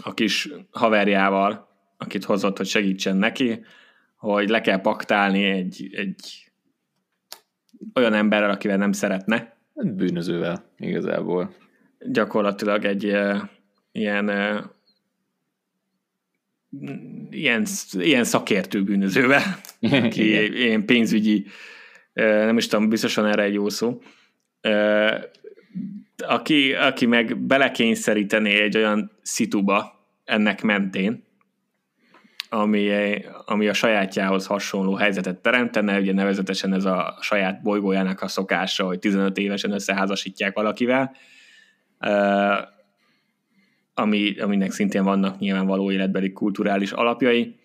[0.03, 3.63] a kis haverjával, akit hozott, hogy segítsen neki,
[4.15, 6.51] hogy le kell paktálni egy, egy
[7.93, 9.35] olyan emberrel, akivel nem szeretne.
[9.75, 11.55] Hát bűnözővel igazából.
[11.99, 13.17] Gyakorlatilag egy
[13.91, 14.29] ilyen
[17.29, 19.43] ilyen, ilyen szakértő bűnözővel,
[20.03, 21.45] aki ilyen pénzügyi,
[22.13, 24.01] nem is tudom, biztosan erre egy jó szó,
[26.17, 31.27] aki, aki meg belekényszerítené egy olyan szituba ennek mentén,
[32.49, 32.91] ami,
[33.45, 38.99] ami a sajátjához hasonló helyzetet teremtene, ugye nevezetesen ez a saját bolygójának a szokása, hogy
[38.99, 41.15] 15 évesen összeházasítják valakivel,
[43.99, 47.59] ami, aminek szintén vannak nyilvánvaló életbeli kulturális alapjai.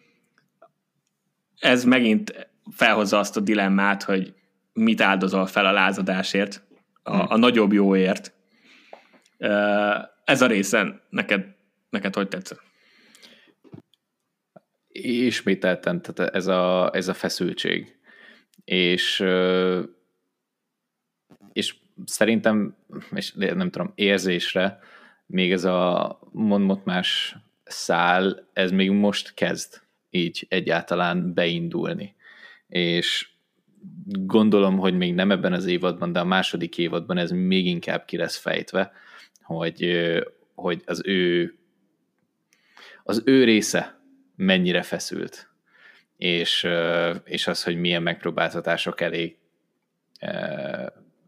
[1.59, 4.35] Ez megint felhozza azt a dilemmát, hogy
[4.73, 6.63] mit áldozol fel a lázadásért,
[7.03, 8.33] a, a nagyobb jóért.
[10.25, 11.47] Ez a részen neked,
[11.91, 12.63] neked hogy tetszett?
[15.03, 17.99] Ismételten, tehát ez a, ez a feszültség.
[18.65, 19.25] És,
[21.53, 22.77] és szerintem,
[23.15, 24.79] és nem tudom, érzésre,
[25.27, 32.15] még ez a mondmotmás szál, ez még most kezd így egyáltalán beindulni.
[32.69, 33.29] És
[34.05, 38.17] gondolom, hogy még nem ebben az évadban, de a második évadban ez még inkább ki
[38.17, 38.93] lesz fejtve,
[39.43, 40.09] hogy,
[40.55, 41.55] hogy az ő
[43.07, 44.01] az ő része
[44.37, 45.51] mennyire feszült,
[46.17, 46.67] és,
[47.25, 49.39] és az, hogy milyen megpróbáltatások elé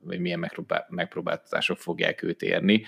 [0.01, 0.51] vagy milyen
[0.89, 2.85] megpróbáltatások fogják őt érni,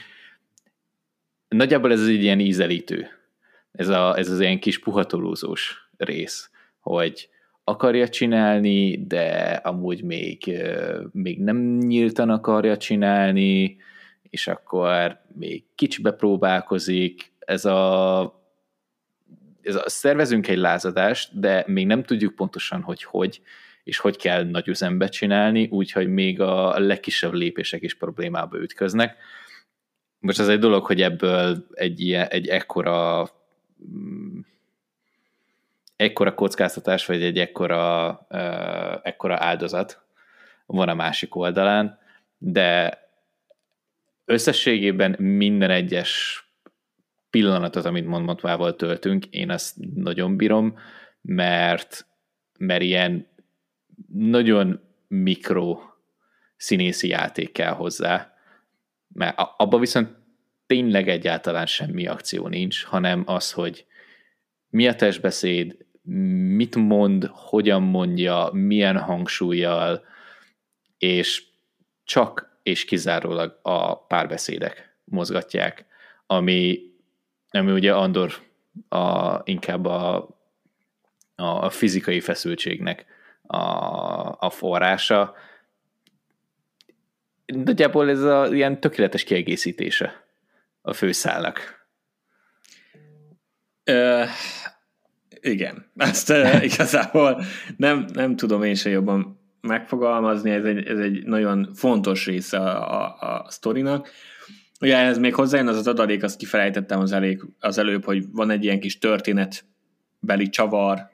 [1.49, 3.09] nagyjából ez egy ilyen ízelítő.
[3.73, 7.29] Ez, a, ez az ilyen kis puhatolózós rész, hogy
[7.65, 9.27] akarja csinálni, de
[9.65, 10.59] amúgy még,
[11.13, 13.77] még nem nyíltan akarja csinálni,
[14.23, 17.33] és akkor még kicsibe próbálkozik.
[17.39, 18.21] Ez a,
[19.63, 23.41] ez a szervezünk egy lázadást, de még nem tudjuk pontosan, hogy hogy,
[23.85, 29.17] és hogy kell nagy üzembe csinálni, úgyhogy még a legkisebb lépések is problémába ütköznek
[30.21, 33.29] most az egy dolog, hogy ebből egy, ilyen, egy ekkora
[33.91, 34.39] mm,
[35.97, 38.27] ekkora kockáztatás, vagy egy ekkora,
[39.03, 40.03] ekkora áldozat
[40.67, 41.99] van a másik oldalán,
[42.39, 42.99] de
[44.25, 46.43] összességében minden egyes
[47.31, 50.79] pillanatot, amit Monmotvával töltünk, én azt nagyon bírom,
[51.21, 52.07] mert,
[52.59, 53.27] mert ilyen
[54.13, 55.81] nagyon mikro
[56.57, 58.38] színészi játék kell hozzá,
[59.15, 60.17] mert abban viszont
[60.67, 63.87] tényleg egyáltalán semmi akció nincs, hanem az, hogy
[64.71, 65.87] mi a testbeszéd,
[66.57, 70.05] mit mond, hogyan mondja, milyen hangsúlyjal,
[70.99, 71.45] és
[72.05, 75.87] csak és kizárólag a párbeszédek mozgatják,
[76.27, 76.81] ami,
[77.51, 78.33] ami ugye Andor
[78.89, 80.29] a, inkább a,
[81.37, 83.07] a fizikai feszültségnek
[83.43, 83.59] a,
[84.39, 85.35] a forrása.
[87.55, 90.25] Nagyjából ez a ilyen tökéletes kiegészítése
[90.83, 91.87] a főszálnak.
[93.85, 94.25] Ö,
[95.41, 96.33] igen, ezt
[96.71, 97.43] igazából
[97.77, 103.03] nem, nem tudom én se jobban megfogalmazni, ez egy, ez egy nagyon fontos része a,
[103.03, 104.11] a, a sztorinak.
[104.81, 108.51] Ugye ehhez még hozzájön az az adalék, azt kifelejtettem az, elég, az előbb, hogy van
[108.51, 111.11] egy ilyen kis történetbeli csavar,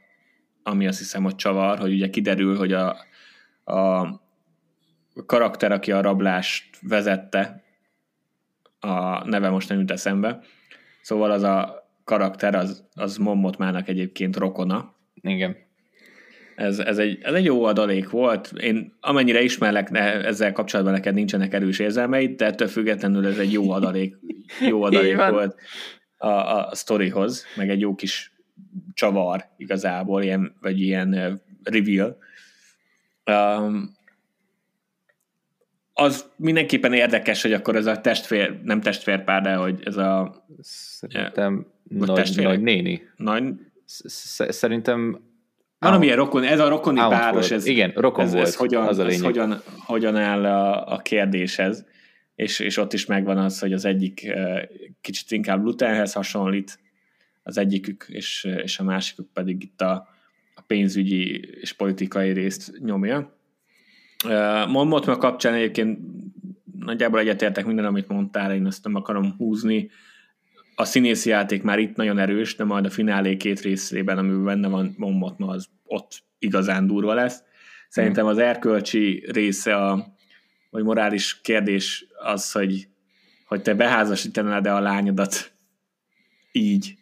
[0.63, 2.97] ami azt hiszem, hogy csavar, hogy ugye kiderül, hogy a,
[3.65, 4.09] a
[5.27, 7.63] karakter, aki a rablást vezette,
[8.81, 10.41] a neve most nem jut eszembe,
[11.03, 14.95] szóval az a karakter, az, az Mommotmának egyébként rokona.
[15.21, 15.57] Igen.
[16.57, 18.53] Ez, ez, egy, ez egy jó adalék volt.
[18.61, 23.53] Én amennyire ismerlek, ne, ezzel kapcsolatban neked nincsenek erős érzelmeid, de ettől függetlenül ez egy
[23.53, 24.17] jó adalék,
[24.69, 25.57] jó adalék volt
[26.17, 28.33] a, a sztorihoz, meg egy jó kis
[28.95, 32.17] csavar igazából, ilyen, vagy ilyen reveal.
[33.27, 33.97] Um,
[35.95, 40.45] az mindenképpen érdekes, hogy akkor ez a testvér, nem testvérpár, de hogy ez a...
[40.61, 43.03] Szerintem nagy, nagy néni.
[43.17, 43.45] Nagy...
[43.85, 45.21] Szerintem
[45.79, 48.99] amilyen rokon, ez a rokoni Out páros, ez, igen, rokon ez, volt, ez, hogyan, az
[48.99, 51.87] a ez hogyan, hogyan áll a, a kérdéshez,
[52.35, 54.33] és, és ott is megvan az, hogy az egyik
[55.01, 56.79] kicsit inkább Lutherhez hasonlít,
[57.43, 60.09] az egyikük, és, és a másikuk pedig itt a,
[60.55, 63.39] a pénzügyi és politikai részt nyomja.
[64.69, 65.99] Monmot meg kapcsán egyébként
[66.79, 69.91] nagyjából egyetértek minden, amit mondtál, én ezt nem akarom húzni.
[70.75, 74.69] A színészi játék már itt nagyon erős, de majd a finálé két részében, amiben benne
[74.69, 77.43] van Monmot, az ott igazán durva lesz.
[77.89, 80.07] Szerintem az erkölcsi része, a,
[80.71, 82.89] vagy morális kérdés az, hogy,
[83.47, 85.53] hogy te beházasítanád e a lányodat
[86.53, 86.95] így,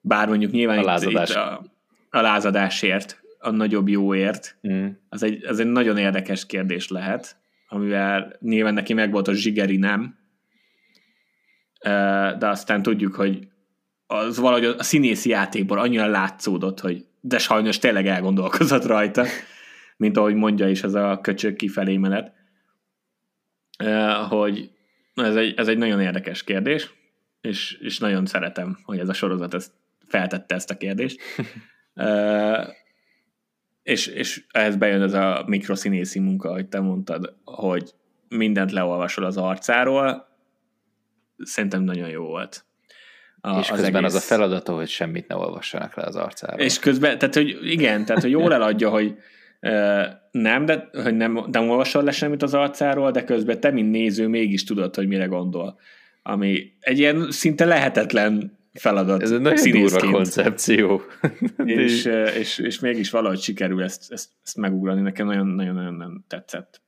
[0.00, 1.28] bár mondjuk nyilván a lázadás.
[1.28, 1.64] Itt, itt a,
[2.10, 4.86] a lázadásért, a nagyobb jóért, mm.
[5.08, 7.36] az, egy, az egy nagyon érdekes kérdés lehet,
[7.68, 10.18] amivel nyilván neki meg volt a zsigeri nem,
[12.38, 13.48] de aztán tudjuk, hogy
[14.06, 19.24] az valahogy a színészi játékból annyira látszódott, hogy de sajnos tényleg elgondolkozott rajta,
[19.96, 22.32] mint ahogy mondja is ez a köcsök kifelé menet,
[24.28, 24.70] hogy
[25.14, 26.94] ez egy, ez egy nagyon érdekes kérdés,
[27.40, 29.72] és, és nagyon szeretem, hogy ez a sorozat ezt
[30.06, 31.20] feltette ezt a kérdést.
[33.82, 37.94] És, és ehhez bejön ez a mikroszínészi munka, ahogy te mondtad, hogy
[38.28, 40.28] mindent leolvasol az arcáról,
[41.36, 42.64] szerintem nagyon jó volt.
[43.40, 44.14] A, és közben az, egész...
[44.14, 46.60] az a feladata, hogy semmit ne olvassanak le az arcáról.
[46.60, 49.16] És közben, tehát hogy igen, tehát hogy jól eladja, hogy
[49.60, 53.90] uh, nem, de hogy nem, nem olvasol le semmit az arcáról, de közben te, mint
[53.90, 55.78] néző, mégis tudod, hogy mire gondol.
[56.22, 59.22] Ami egy ilyen szinte lehetetlen feladat.
[59.22, 61.02] Ez egy nagyon durva koncepció.
[61.64, 62.04] és,
[62.38, 65.00] és, és mégis valahogy sikerül ezt, ezt, ezt megugrani.
[65.00, 66.82] Nekem nagyon-nagyon tetszett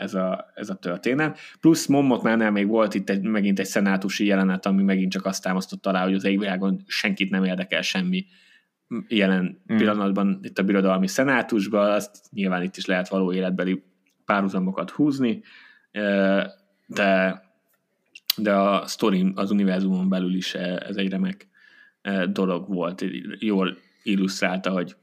[0.00, 1.38] ez a, ez a történet.
[1.60, 5.86] Plusz Mommotnál még volt itt egy, megint egy szenátusi jelenet, ami megint csak azt támasztott
[5.86, 8.26] alá, hogy az égvilágon senkit nem érdekel semmi
[9.08, 9.76] jelen mm.
[9.76, 13.82] pillanatban itt a birodalmi szenátusban, azt nyilván itt is lehet való életbeli
[14.24, 15.42] párhuzamokat húzni,
[16.86, 17.42] de
[18.36, 21.48] de a sztori az univerzumon belül is ez egy remek
[22.28, 23.04] dolog volt,
[23.38, 24.96] jól illusztrálta, hogy,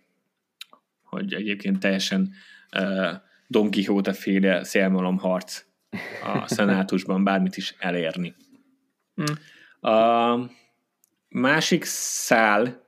[1.04, 2.34] hogy egyébként teljesen
[3.48, 5.64] Don Quixote féle szélmalom harc
[6.24, 8.36] a szenátusban bármit is elérni.
[9.16, 9.92] Hmm.
[9.92, 10.38] A
[11.30, 12.84] másik szál,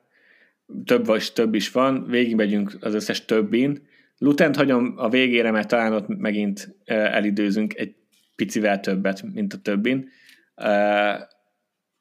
[0.85, 3.87] több vagy több is van, végigmegyünk az összes többin.
[4.17, 7.95] Lutent hagyom a végére, mert talán ott megint elidőzünk egy
[8.35, 10.09] picivel többet, mint a többin.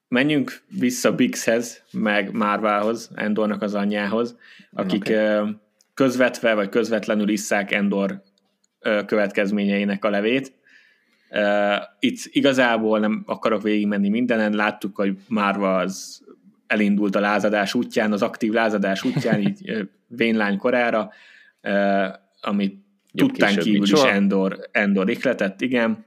[0.08, 4.36] Menjünk vissza Bixhez, meg Marvához, Endornak az anyjához,
[4.72, 5.56] akik okay.
[5.94, 8.22] közvetve vagy közvetlenül isszák Endor
[9.06, 10.52] következményeinek a levét.
[11.98, 16.22] Itt igazából nem akarok végigmenni mindenen, láttuk, hogy Márva az
[16.66, 21.10] elindult a lázadás útján, az aktív lázadás útján, így vénlány korára,
[22.40, 22.84] amit
[23.14, 26.04] tudtán kívül is Endor, Endor ikletett, igen.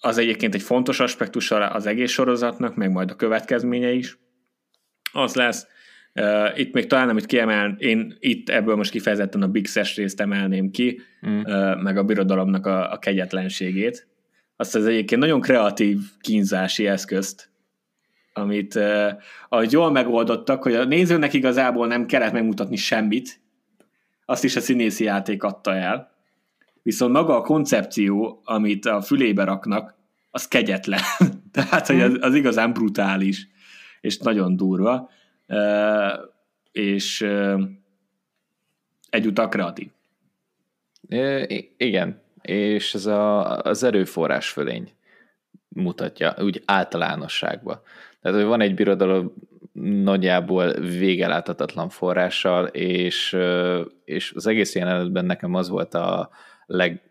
[0.00, 4.18] Az egyébként egy fontos aspektus az egész sorozatnak, meg majd a következménye is.
[5.12, 5.66] Az lesz,
[6.14, 10.20] Uh, itt még talán, amit kiemel, én itt ebből most kifejezetten a Big Sash részt
[10.20, 11.40] emelném ki, mm.
[11.40, 14.06] uh, meg a birodalomnak a, a kegyetlenségét.
[14.56, 17.50] Azt az egyébként nagyon kreatív kínzási eszközt,
[18.32, 19.08] amit uh,
[19.48, 23.40] ahogy jól megoldottak, hogy a nézőnek igazából nem kellett megmutatni semmit,
[24.24, 26.17] azt is a színészi játék adta el.
[26.88, 29.94] Viszont maga a koncepció, amit a fülébe raknak,
[30.30, 31.00] az kegyetlen.
[31.52, 33.48] Tehát, hogy az, az igazán brutális,
[34.00, 35.10] és nagyon durva,
[36.72, 37.26] és
[39.10, 39.88] egyúttal kreatív.
[41.46, 44.92] I- igen, és ez a, az erőforrás fölény
[45.68, 47.80] mutatja, úgy általánosságban.
[48.22, 49.32] Tehát, hogy van egy birodalom
[50.02, 53.36] nagyjából végeláthatatlan forrással, és,
[54.04, 56.30] és az egész jelenetben nekem az volt a
[56.68, 57.02] leg...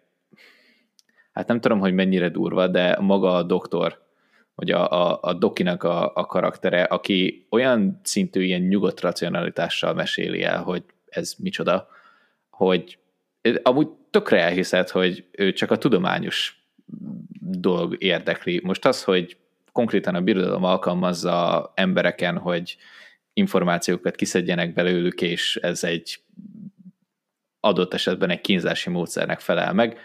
[1.32, 4.06] Hát nem tudom, hogy mennyire durva, de maga a doktor,
[4.56, 10.44] hogy a, a, a Dokinak a, a karaktere, aki olyan szintű ilyen nyugodt racionalitással meséli
[10.44, 11.88] el, hogy ez micsoda,
[12.50, 12.98] hogy
[13.64, 16.68] amúgy tökre elhiszed, hogy ő csak a tudományos
[17.40, 18.62] dolog érdekli.
[18.64, 19.38] Most az, hogy
[19.72, 22.78] konkrétan a birodalom alkalmazza embereken, hogy
[23.34, 26.20] információkat kiszedjenek belőlük, és ez egy
[27.60, 29.98] adott esetben egy kínzási módszernek felel meg.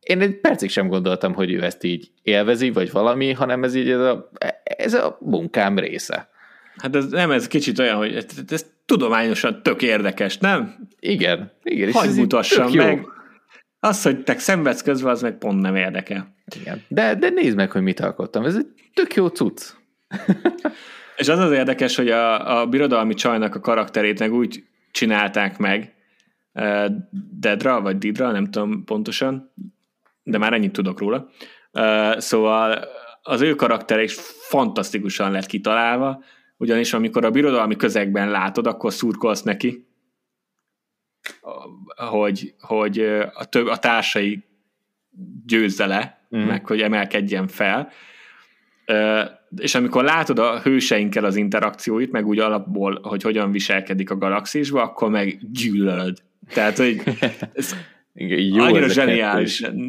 [0.00, 3.90] Én egy percig sem gondoltam, hogy ő ezt így élvezi, vagy valami, hanem ez így
[3.90, 4.30] ez a,
[4.62, 6.30] ez a munkám része.
[6.76, 10.88] Hát ez nem, ez kicsit olyan, hogy ez, ez tudományosan tök érdekes, nem?
[11.00, 11.52] Igen.
[11.62, 13.06] igen és Hagy mutassam meg.
[13.80, 16.34] Az, hogy te szenvedsz közben, az meg pont nem érdekel.
[16.60, 16.82] Igen.
[16.88, 18.44] De, de nézd meg, hogy mit alkottam.
[18.44, 19.62] Ez egy tök jó cucc.
[21.16, 25.94] és az az érdekes, hogy a, a birodalmi csajnak a karakterét meg úgy csinálták meg,
[26.52, 26.86] uh,
[27.38, 29.52] Dedra, vagy Didra, nem tudom pontosan,
[30.22, 31.28] de már ennyit tudok róla.
[31.72, 32.84] Uh, szóval
[33.22, 34.14] az ő karaktere is
[34.48, 36.22] fantasztikusan lett kitalálva,
[36.56, 39.86] ugyanis amikor a birodalmi közegben látod, akkor szurkolsz neki,
[41.96, 42.98] hogy, hogy
[43.34, 44.44] a, több, a társai
[45.46, 46.40] győzze le, mm.
[46.40, 47.90] meg hogy emelkedjen fel.
[49.56, 54.82] És amikor látod a hőseinkkel az interakcióit, meg úgy alapból, hogy hogyan viselkedik a galaxisba,
[54.82, 56.18] akkor meg gyűlölöd.
[56.48, 57.02] Tehát, hogy
[57.52, 57.74] ez
[58.14, 59.88] Jó annyira zseniálisan,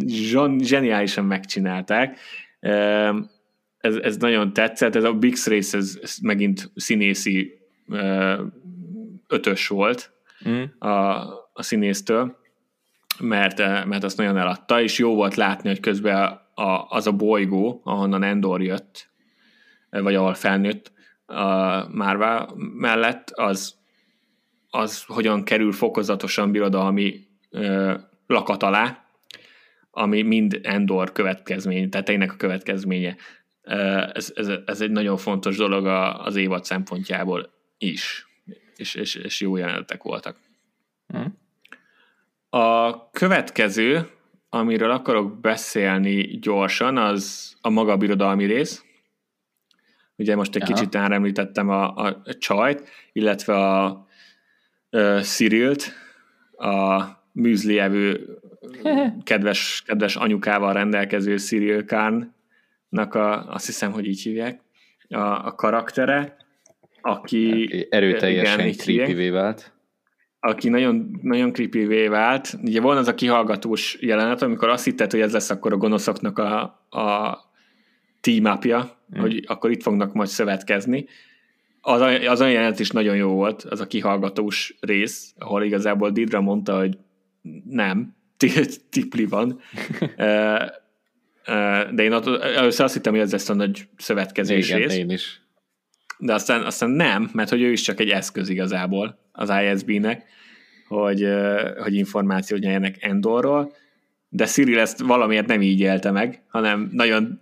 [0.60, 2.20] zseniálisan megcsinálták.
[3.78, 7.60] Ez, ez nagyon tetszett, ez a Big Race, ez, ez megint színészi
[9.28, 10.12] ötös volt
[10.50, 10.64] mm.
[10.80, 10.90] a,
[11.54, 12.42] a színésztől
[13.20, 17.82] mert, mert azt nagyon eladta, és jó volt látni, hogy közben a, az a bolygó,
[17.84, 19.10] ahonnan Endor jött,
[20.02, 20.92] vagy ahol felnőtt
[21.26, 23.76] a Marvel mellett, az,
[24.70, 27.20] az hogyan kerül fokozatosan birodalmi
[27.50, 27.94] ö,
[28.28, 29.06] lakat alá,
[29.92, 33.16] ami mind Endor következmény, tehát ennek a következménye.
[34.14, 35.86] Ez, ez, ez egy nagyon fontos dolog
[36.26, 38.28] az évad szempontjából is,
[38.76, 40.38] és, és, és jó jelenetek voltak.
[41.08, 41.38] Hmm.
[42.50, 44.10] A következő,
[44.50, 48.84] amiről akarok beszélni gyorsan, az a maga birodalmi rész.
[50.16, 50.74] Ugye most egy Aha.
[50.74, 54.08] kicsit említettem a, a csajt, illetve a,
[55.22, 55.92] Cyril-t,
[56.58, 58.38] a műzli evő
[59.24, 64.62] kedves, kedves anyukával rendelkező Cyril Khan-nak a, azt hiszem, hogy így hívják,
[65.10, 66.38] a, a karaktere,
[67.02, 67.70] aki...
[67.90, 69.74] Erőteljesen igen, creepy vált
[70.46, 72.58] aki nagyon, nagyon creepy vált.
[72.64, 76.40] Ugye van az a kihallgatós jelenet, amikor azt hitted, hogy ez lesz akkor a gonoszoknak
[76.40, 77.38] a, a
[78.22, 79.20] team upja, mm.
[79.20, 81.06] hogy akkor itt fognak majd szövetkezni.
[81.82, 86.42] Az, az olyan jelenet is nagyon jó volt, az a kihallgatós rész, ahol igazából Didra
[86.42, 86.98] mondta, hogy
[87.70, 88.16] nem,
[88.90, 89.60] tipli van.
[91.92, 94.96] De én először azt hittem, hogy ez lesz a nagy szövetkezés Igen, rész.
[94.96, 95.42] én is.
[96.18, 100.26] De aztán, aztán nem, mert hogy ő is csak egy eszköz igazából az ISB-nek,
[100.88, 101.28] hogy,
[101.78, 103.74] hogy információt nyerjenek Endorról,
[104.30, 107.42] de Cyril ezt valamiért nem így élte meg, hanem nagyon,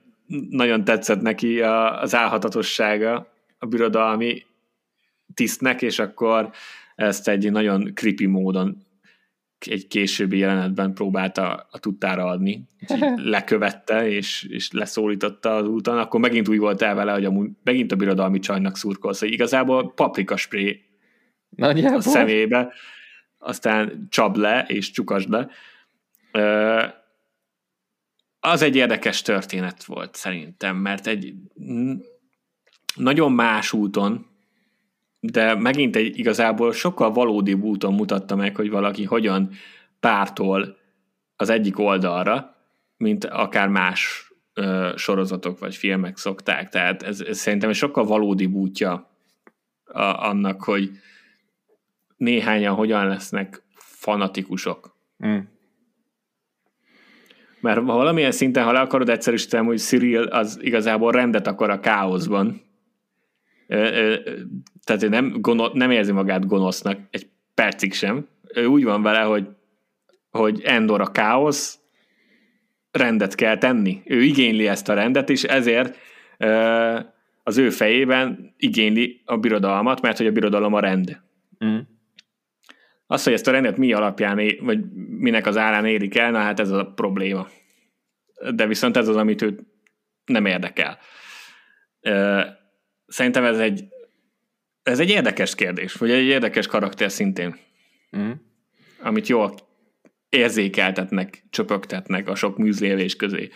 [0.49, 4.45] nagyon tetszett neki az álhatatossága a birodalmi
[5.33, 6.49] tisztnek, és akkor
[6.95, 8.89] ezt egy nagyon creepy módon
[9.65, 12.67] egy későbbi jelenetben próbálta a tudtára adni,
[13.15, 17.91] lekövette és, és leszólította az úton, akkor megint úgy volt el vele, hogy amúgy megint
[17.91, 20.81] a birodalmi csajnak szurkolsz, hogy igazából paprika spray
[21.49, 21.97] Nagyjából.
[21.97, 22.73] a szemébe,
[23.37, 25.49] aztán csap le és csukas le.
[28.43, 31.33] Az egy érdekes történet volt szerintem, mert egy
[32.95, 34.25] nagyon más úton,
[35.19, 39.51] de megint egy igazából sokkal valódibb úton mutatta meg, hogy valaki hogyan
[39.99, 40.77] pártol
[41.35, 42.55] az egyik oldalra,
[42.97, 46.69] mint akár más ö, sorozatok vagy filmek szokták.
[46.69, 49.11] Tehát ez, ez szerintem egy sokkal valódibb útja
[49.83, 50.91] a, annak, hogy
[52.17, 54.95] néhányan hogyan lesznek fanatikusok.
[55.25, 55.39] Mm.
[57.61, 62.61] Mert valamilyen szinten, ha le akarod egyszerűsíteni, hogy Cyril az igazából rendet akar a káoszban,
[64.83, 68.27] tehát ő nem, gono, nem érzi magát gonosznak egy percig sem.
[68.53, 69.47] Ő úgy van vele, hogy,
[70.29, 71.79] hogy Endor a káosz,
[72.91, 74.01] rendet kell tenni.
[74.05, 75.97] Ő igényli ezt a rendet, és ezért
[77.43, 81.21] az ő fejében igényli a birodalmat, mert hogy a birodalom a rend.
[81.65, 81.77] Mm.
[83.11, 86.59] Azt, hogy ezt a rendet mi alapján, vagy minek az árán érik el, na hát
[86.59, 87.47] ez a probléma.
[88.55, 89.59] De viszont ez az, amit őt
[90.25, 90.97] nem érdekel.
[93.07, 93.83] Szerintem ez egy
[94.83, 97.55] ez egy érdekes kérdés, vagy egy érdekes karakter szintén.
[98.17, 98.31] Mm.
[99.01, 99.55] Amit jól
[100.29, 103.49] érzékeltetnek, csöpögtetnek a sok műzlélés közé.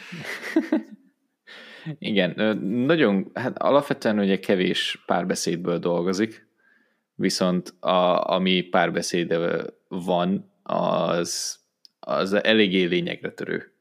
[2.00, 6.45] Igen, nagyon, hát alapvetően ugye kevés párbeszédből dolgozik,
[7.16, 9.38] viszont a, ami párbeszéd
[9.88, 11.60] van, az,
[12.00, 13.74] az eléggé lényegre törő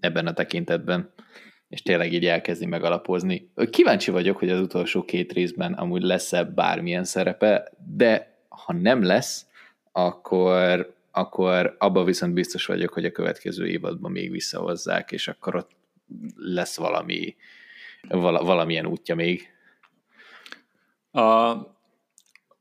[0.00, 1.12] ebben a tekintetben,
[1.68, 3.50] és tényleg így elkezdi megalapozni.
[3.70, 9.46] Kíváncsi vagyok, hogy az utolsó két részben amúgy lesz-e bármilyen szerepe, de ha nem lesz,
[9.92, 15.70] akkor, akkor abban viszont biztos vagyok, hogy a következő évadban még visszahozzák, és akkor ott
[16.36, 17.36] lesz valami,
[18.08, 19.48] vala, valamilyen útja még.
[21.10, 21.52] A,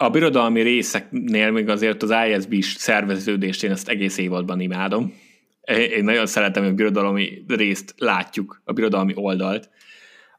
[0.02, 5.14] a birodalmi részeknél még azért az ISB is szerveződést én ezt egész évadban imádom.
[5.96, 9.70] Én nagyon szeretem, hogy a birodalmi részt látjuk, a birodalmi oldalt.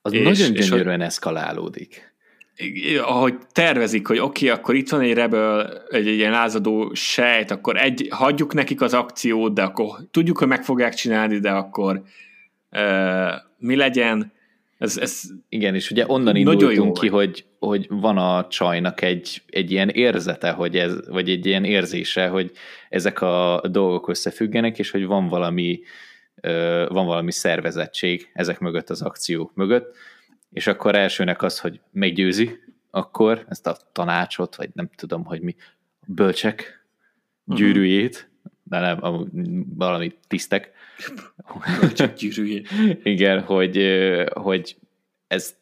[0.02, 2.14] Az és, nagyon gyönyörűen és, eszkalálódik.
[3.02, 7.50] Ahogy tervezik, hogy oké, okay, akkor itt van egy rebel, egy, egy ilyen lázadó sejt,
[7.50, 12.02] akkor egy, hagyjuk nekik az akciót, de akkor tudjuk, hogy meg fogják csinálni, de akkor
[12.70, 14.32] uh, mi legyen,
[14.82, 19.70] ez, ez Igen, és ugye onnan indultunk ki, hogy, hogy van a csajnak egy, egy
[19.70, 22.50] ilyen érzete, hogy ez, vagy egy ilyen érzése, hogy
[22.88, 25.80] ezek a dolgok összefüggenek, és hogy van valami,
[26.88, 29.96] van valami szervezettség ezek mögött az akciók mögött,
[30.50, 32.58] és akkor elsőnek az, hogy meggyőzi
[32.90, 35.54] akkor ezt a tanácsot, vagy nem tudom, hogy mi,
[36.06, 36.86] bölcsek
[37.44, 37.56] mhm.
[37.56, 38.30] gyűrűjét,
[38.72, 39.28] de nem,
[39.76, 40.70] valami tisztek,
[41.94, 42.62] csak gyűrűjé.
[43.02, 43.96] igen, hogy,
[44.32, 44.76] hogy
[45.26, 45.54] ez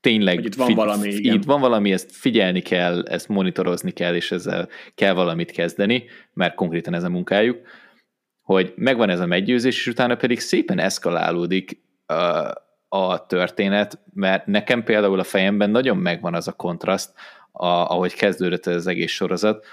[0.00, 0.34] tényleg...
[0.34, 1.34] Hogy itt van valami, igen.
[1.34, 6.54] Itt van valami, ezt figyelni kell, ezt monitorozni kell, és ezzel kell valamit kezdeni, mert
[6.54, 7.60] konkrétan ez a munkájuk,
[8.42, 12.14] hogy megvan ez a meggyőzés, és utána pedig szépen eszkalálódik a,
[12.88, 17.12] a történet, mert nekem például a fejemben nagyon megvan az a kontraszt,
[17.52, 19.66] a, ahogy kezdődött ez az egész sorozat,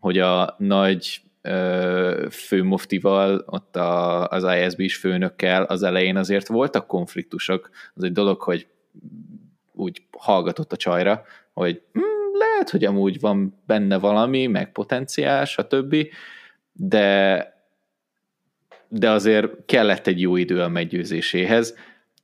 [0.00, 1.24] hogy a nagy
[2.30, 7.70] főmuftival, ott a, az ISB-s főnökkel az elején azért voltak konfliktusok.
[7.94, 8.66] Az egy dolog, hogy
[9.72, 15.96] úgy hallgatott a csajra, hogy hm, lehet, hogy amúgy van benne valami, meg potenciál, stb.,
[16.72, 17.52] de
[18.88, 21.74] de azért kellett egy jó idő a meggyőzéséhez,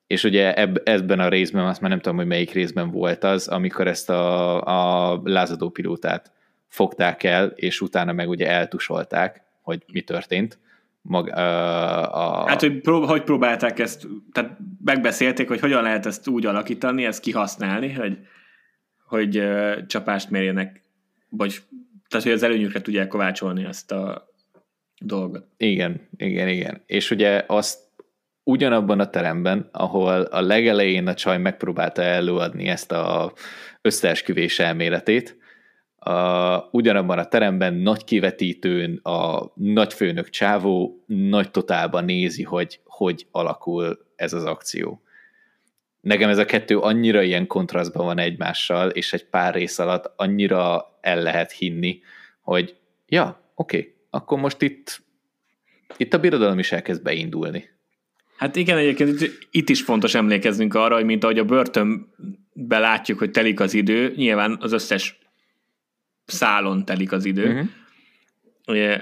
[0.06, 3.48] és ugye eb, ebben a részben, azt már nem tudom, hogy melyik részben volt az,
[3.48, 6.32] amikor ezt a, a lázadó pilótát
[6.70, 10.58] fogták el, és utána meg ugye eltusolták, hogy mi történt.
[11.02, 11.38] Mag, uh,
[12.16, 12.48] a...
[12.48, 17.20] Hát, hogy, prób- hogy próbálták ezt, tehát megbeszélték, hogy hogyan lehet ezt úgy alakítani, ezt
[17.20, 18.18] kihasználni, hogy,
[19.04, 20.82] hogy uh, csapást mérjenek,
[21.28, 21.62] vagy
[22.08, 24.30] tehát, hogy az előnyükre tudják kovácsolni ezt a
[25.00, 25.46] dolgot.
[25.56, 26.82] Igen, igen, igen.
[26.86, 27.78] És ugye azt
[28.42, 33.32] ugyanabban a teremben, ahol a legelején a csaj megpróbálta előadni ezt a
[33.80, 35.39] összeesküvés elméletét,
[36.03, 44.07] a, ugyanabban a teremben nagy kivetítőn a nagyfőnök csávó nagy totálban nézi, hogy hogy alakul
[44.16, 45.03] ez az akció.
[46.01, 50.86] Nekem ez a kettő annyira ilyen kontrasztban van egymással, és egy pár rész alatt annyira
[51.01, 52.01] el lehet hinni,
[52.40, 52.76] hogy
[53.07, 55.03] ja, oké, okay, akkor most itt,
[55.96, 57.68] itt a birodalom is elkezd beindulni.
[58.36, 63.30] Hát igen, egyébként itt is fontos emlékeznünk arra, hogy mint ahogy a börtönbe látjuk, hogy
[63.30, 65.18] telik az idő, nyilván az összes
[66.31, 67.53] szálon telik az idő.
[67.53, 67.68] Uh-huh.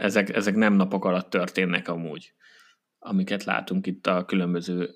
[0.02, 2.32] Ezek, ezek nem napok alatt történnek amúgy,
[2.98, 4.90] amiket látunk itt a különböző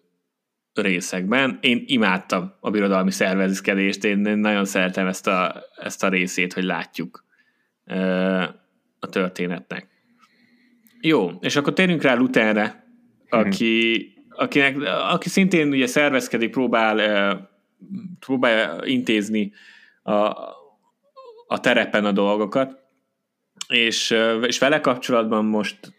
[0.75, 1.59] részekben.
[1.61, 7.25] Én imádtam a birodalmi szervezkedést, én nagyon szeretem ezt a, ezt a részét, hogy látjuk
[8.99, 9.89] a történetnek.
[11.01, 12.85] Jó, és akkor térjünk rá Lutherre,
[13.29, 14.77] aki, akinek,
[15.11, 17.51] aki szintén ugye szervezkedik, próbál,
[18.19, 19.53] próbál intézni
[20.03, 20.33] a,
[21.53, 22.81] a terepen a dolgokat,
[23.69, 25.93] és, és vele kapcsolatban most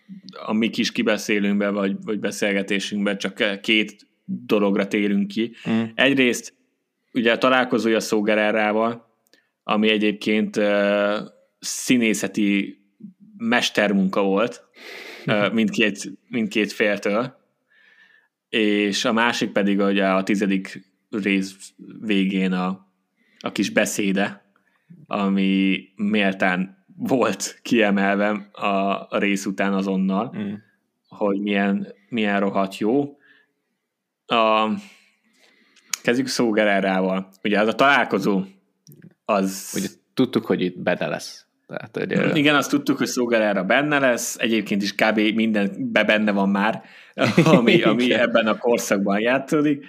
[0.46, 5.56] a mi kis kibeszélünkben, vagy, vagy beszélgetésünkben csak két dologra térünk ki.
[5.70, 5.84] Mm.
[5.96, 6.54] Egyrészt
[7.14, 9.16] ugye a találkozója Szógererával,
[9.64, 11.18] ami egyébként uh,
[11.60, 12.82] színészeti
[13.38, 14.64] mestermunka volt
[15.26, 17.36] uh, mindkét, mindkét féltől,
[18.50, 21.56] és a másik pedig ugye a tizedik rész
[22.02, 22.88] végén a,
[23.40, 24.43] a kis beszéde,
[25.08, 30.54] ami méltán volt kiemelve a, rész után azonnal, mm.
[31.08, 33.18] hogy milyen, milyen rohadt jó.
[34.26, 34.70] A,
[36.02, 37.30] kezdjük Szógererával.
[37.44, 38.42] Ugye az a találkozó,
[39.26, 39.74] az...
[39.76, 41.46] Ugye tudtuk, hogy itt benne lesz.
[41.68, 45.20] Tehát, hogy, Igen, azt tudtuk, hogy Szógerera benne lesz, egyébként is kb.
[45.20, 46.84] minden be benne van már,
[47.44, 49.86] ami, ami ebben a korszakban játszódik,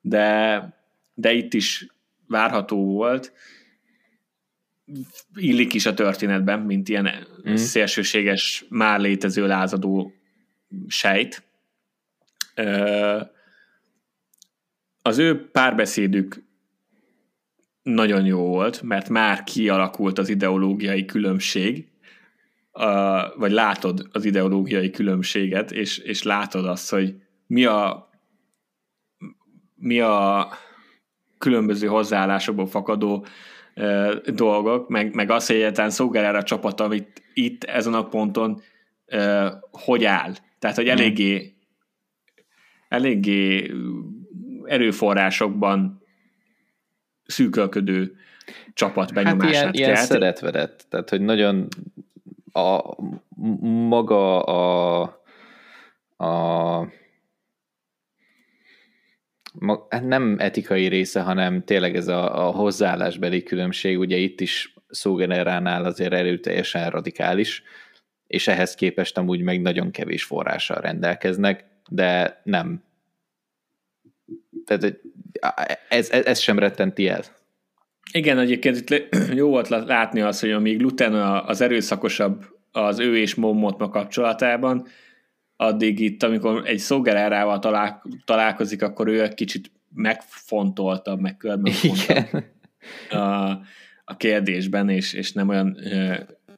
[0.00, 0.60] de,
[1.14, 1.86] de itt is
[2.28, 3.32] várható volt
[5.34, 7.54] illik is a történetben, mint ilyen mm.
[7.54, 10.12] szélsőséges, már létező lázadó
[10.86, 11.42] sejt.
[15.02, 16.44] Az ő párbeszédük
[17.82, 21.88] nagyon jó volt, mert már kialakult az ideológiai különbség,
[23.36, 27.14] vagy látod az ideológiai különbséget, és, és látod azt, hogy
[27.46, 28.10] mi a
[29.76, 30.48] mi a
[31.38, 33.26] különböző hozzáállásokból fakadó
[34.34, 38.62] dolgok, meg, meg az, hogy egyáltalán Szógerára a csapat, amit itt ezen a ponton
[39.12, 40.32] uh, hogy áll.
[40.58, 41.56] Tehát, hogy eléggé
[42.88, 43.72] eléggé
[44.64, 46.02] erőforrásokban
[47.24, 48.16] szűkölködő
[48.74, 51.68] csapat benyomását hát ilyen, ilyen szeretvedett, tehát hogy nagyon
[52.52, 52.96] a
[53.68, 55.02] maga a,
[56.16, 56.88] a
[59.88, 65.84] Hát nem etikai része, hanem tényleg ez a, a hozzáállásbeli különbség, ugye itt is szógeneránál
[65.84, 67.62] azért erőteljesen radikális,
[68.26, 72.82] és ehhez képest amúgy meg nagyon kevés forrással rendelkeznek, de nem.
[74.64, 74.98] Tehát
[75.88, 77.22] ez, ez, ez sem rettenti el.
[78.12, 79.08] Igen, egyébként itt
[79.40, 81.14] jó volt látni azt, hogy amíg Luten
[81.46, 84.86] az erőszakosabb az ő és Mommotma kapcsolatában,
[85.56, 92.44] addig itt, amikor egy Szógerárával talál, találkozik, akkor ő egy kicsit megfontoltabb, meg körbefontabb
[93.10, 93.50] a,
[94.04, 96.14] a kérdésben, és, és nem olyan ö,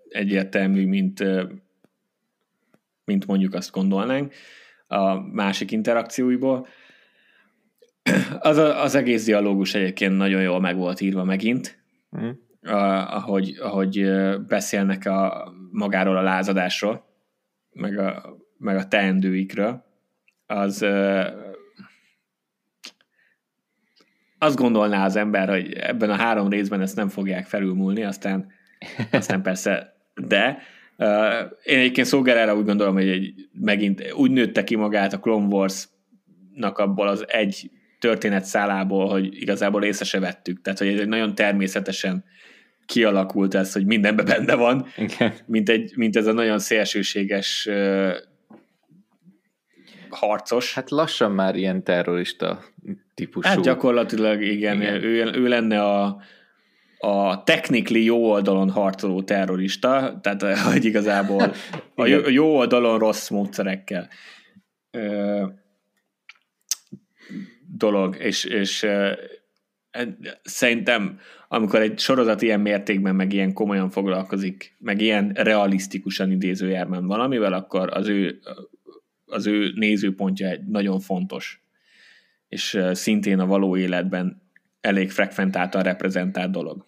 [0.08, 1.44] egyértelmű, mint, ö,
[3.04, 4.34] mint mondjuk azt gondolnánk
[4.86, 6.66] a másik interakcióiból.
[8.38, 11.78] Az, a, az egész dialógus egyébként nagyon jól meg volt írva megint,
[12.20, 12.28] mm.
[12.70, 14.10] a, ahogy, ahogy
[14.46, 17.06] beszélnek a, magáról a lázadásról,
[17.72, 19.84] meg a, meg a teendőikről,
[20.46, 20.84] az
[24.38, 28.52] azt gondolná az ember, hogy ebben a három részben ezt nem fogják felülmúlni, aztán,
[29.12, 30.58] aztán persze, de
[30.96, 31.08] uh,
[31.64, 36.78] én egyébként Szógerára úgy gondolom, hogy egy, megint úgy nőtte ki magát a Clone Wars-nak
[36.78, 40.60] abból az egy történet szálából, hogy igazából észre se vettük.
[40.60, 42.24] Tehát, hogy egy nagyon természetesen
[42.86, 45.28] kialakult ez, hogy mindenben benne van, okay.
[45.46, 47.68] mint, egy, mint ez a nagyon szélsőséges
[50.10, 50.74] harcos.
[50.74, 52.64] Hát lassan már ilyen terrorista
[53.14, 53.48] típusú.
[53.48, 55.02] Hát gyakorlatilag igen, igen.
[55.02, 56.20] Ő, ő lenne a,
[56.98, 61.52] a technically jó oldalon harcoló terrorista, tehát eh, hogy igazából
[61.94, 64.08] a jó oldalon rossz módszerekkel
[64.90, 65.46] ö,
[67.76, 69.12] dolog, és, és ö,
[70.42, 77.52] szerintem amikor egy sorozat ilyen mértékben, meg ilyen komolyan foglalkozik, meg ilyen realisztikusan idézőjelben valamivel,
[77.52, 78.38] akkor az ő
[79.28, 81.62] az ő nézőpontja egy nagyon fontos,
[82.48, 84.42] és szintén a való életben
[84.80, 86.86] elég frekventáltan reprezentált dolog.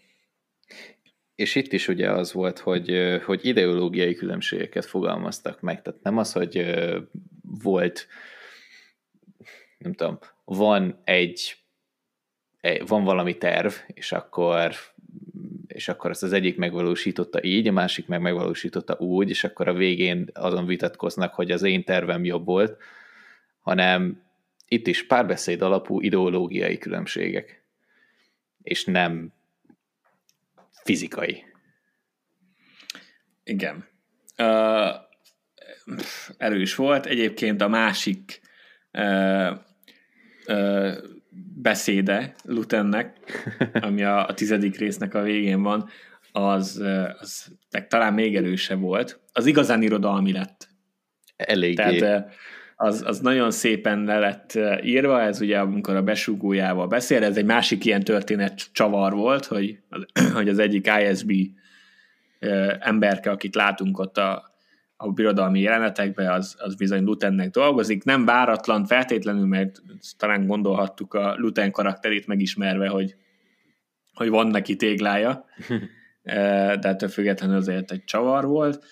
[1.34, 6.32] És itt is ugye az volt, hogy, hogy ideológiai különbségeket fogalmaztak meg, tehát nem az,
[6.32, 6.74] hogy
[7.42, 8.06] volt,
[9.78, 11.56] nem tudom, van egy,
[12.86, 14.74] van valami terv, és akkor
[15.72, 19.72] és akkor azt az egyik megvalósította így, a másik meg megvalósította úgy, és akkor a
[19.72, 22.82] végén azon vitatkoznak, hogy az én tervem jobb volt,
[23.60, 24.22] hanem
[24.68, 27.62] itt is párbeszéd alapú ideológiai különbségek,
[28.62, 29.32] és nem
[30.82, 31.44] fizikai.
[33.44, 33.88] Igen.
[34.38, 34.94] Uh,
[36.38, 37.06] erős volt.
[37.06, 38.40] Egyébként a másik
[38.92, 39.50] uh,
[40.46, 40.96] uh,
[41.54, 43.16] beszéde Lutennek,
[43.86, 45.88] ami a, a tizedik résznek a végén van,
[46.32, 46.82] az,
[47.20, 49.20] az meg talán még erősebb volt.
[49.32, 50.68] Az igazán irodalmi lett.
[51.36, 51.74] Eléggé.
[51.74, 52.32] Tehát
[52.76, 57.44] az, az nagyon szépen le lett írva, ez ugye amikor a besugójával beszél, ez egy
[57.44, 59.78] másik ilyen történet csavar volt, hogy,
[60.34, 61.32] hogy az egyik ISB
[62.78, 64.49] emberke, akit látunk ott a,
[65.02, 68.04] a birodalmi jelenetekben, az, az bizony Lutennek dolgozik.
[68.04, 69.82] Nem váratlan feltétlenül, mert
[70.16, 73.16] talán gondolhattuk a Luten karakterét megismerve, hogy
[74.14, 75.44] hogy van neki téglája,
[76.80, 78.84] de ettől függetlenül azért egy csavar volt,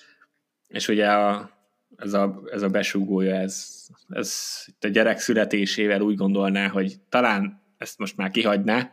[0.68, 1.50] és ugye a,
[1.96, 7.62] ez, a, ez a besugója, ez, ez itt a gyerek születésével úgy gondolná, hogy talán
[7.78, 8.92] ezt most már kihagyná,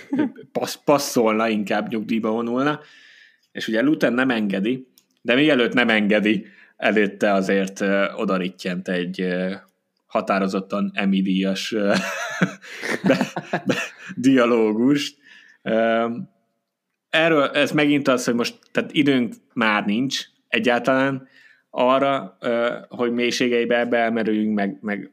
[0.52, 2.80] passz, passzolna, inkább nyugdíjba vonulna,
[3.52, 4.91] és ugye Luther nem engedi,
[5.22, 6.46] de mielőtt nem engedi,
[6.76, 7.80] előtte azért
[8.16, 9.26] odarittyent egy
[10.06, 11.74] határozottan emidíjas
[13.08, 13.26] be,
[13.66, 13.76] be,
[14.16, 15.16] dialógust.
[17.10, 21.28] Erről ez megint az, hogy most tehát időnk már nincs egyáltalán
[21.70, 22.38] arra,
[22.88, 25.12] hogy mélységeibe elmerüljünk, meg, meg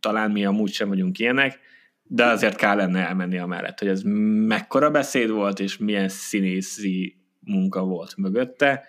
[0.00, 1.58] talán mi amúgy sem vagyunk ilyenek,
[2.02, 4.02] de azért kell lenne elmenni a mellett, hogy ez
[4.46, 7.19] mekkora beszéd volt, és milyen színészi
[7.50, 8.84] munka volt mögötte.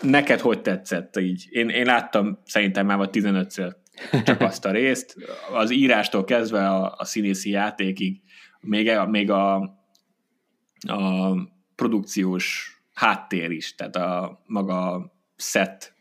[0.00, 1.46] Neked hogy tetszett így?
[1.50, 3.74] Én, én láttam szerintem már 15-ször
[4.24, 5.16] csak azt a részt.
[5.52, 8.20] Az írástól kezdve a, a színészi játékig,
[8.60, 9.54] még, a, még a,
[10.88, 11.32] a
[11.74, 15.94] produkciós háttér is, tehát a maga set.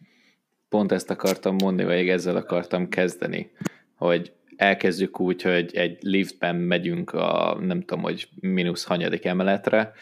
[0.70, 3.52] Pont ezt akartam mondani, vagy ezzel akartam kezdeni,
[3.96, 9.94] hogy elkezdjük úgy, hogy egy liftben megyünk a nem tudom, hogy mínusz hanyadik emeletre,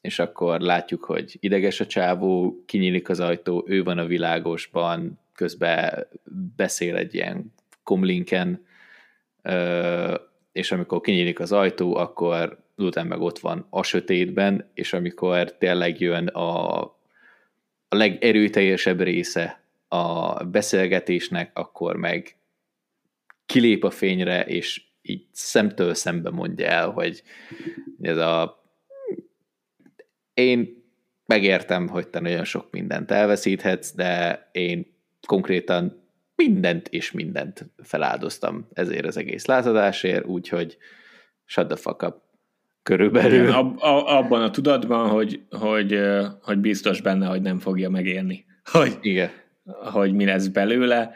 [0.00, 6.06] és akkor látjuk, hogy ideges a csávó, kinyílik az ajtó, ő van a világosban, közben
[6.56, 8.66] beszél egy ilyen komlinken,
[10.52, 16.00] és amikor kinyílik az ajtó, akkor Luther meg ott van a sötétben, és amikor tényleg
[16.00, 16.80] jön a,
[17.88, 22.36] a legerőteljesebb része a beszélgetésnek, akkor meg
[23.46, 27.22] kilép a fényre, és így szemtől szembe mondja el, hogy
[28.00, 28.59] ez a
[30.34, 30.84] én
[31.26, 34.86] megértem, hogy te nagyon sok mindent elveszíthetsz, de én
[35.26, 36.00] konkrétan
[36.34, 40.76] mindent és mindent feláldoztam ezért az egész látadásért, úgyhogy
[41.44, 42.16] shut the fuck up.
[42.82, 43.42] Körülbelül.
[43.42, 46.00] Igen, ab, a, abban a tudatban, hogy, hogy,
[46.42, 48.44] hogy biztos benne, hogy nem fogja megérni.
[48.72, 49.30] Hogy, Igen.
[49.92, 51.14] hogy mi lesz belőle,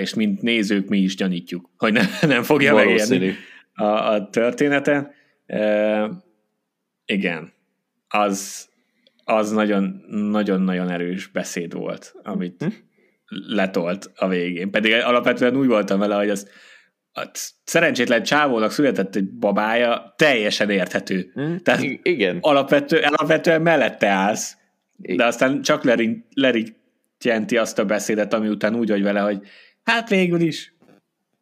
[0.00, 3.18] és mint nézők mi is gyanítjuk, hogy nem, nem fogja Valószínű.
[3.18, 3.38] megérni
[3.74, 5.14] a, a története.
[7.04, 7.52] Igen,
[8.14, 8.68] az,
[9.24, 12.68] az nagyon, nagyon-nagyon erős beszéd volt, amit hm?
[13.46, 14.70] letolt a végén.
[14.70, 16.48] Pedig alapvetően úgy voltam vele, hogy az
[17.12, 17.30] a
[17.64, 21.30] szerencsétlen csávónak született egy babája, teljesen érthető.
[21.34, 21.56] Hm?
[21.56, 22.38] Tehát igen.
[22.40, 24.56] Alapvető, alapvetően mellette állsz,
[25.02, 25.84] I- de aztán csak
[26.34, 29.40] lerítjenti azt a beszédet, ami után úgy vagy vele, hogy
[29.84, 30.74] hát végül is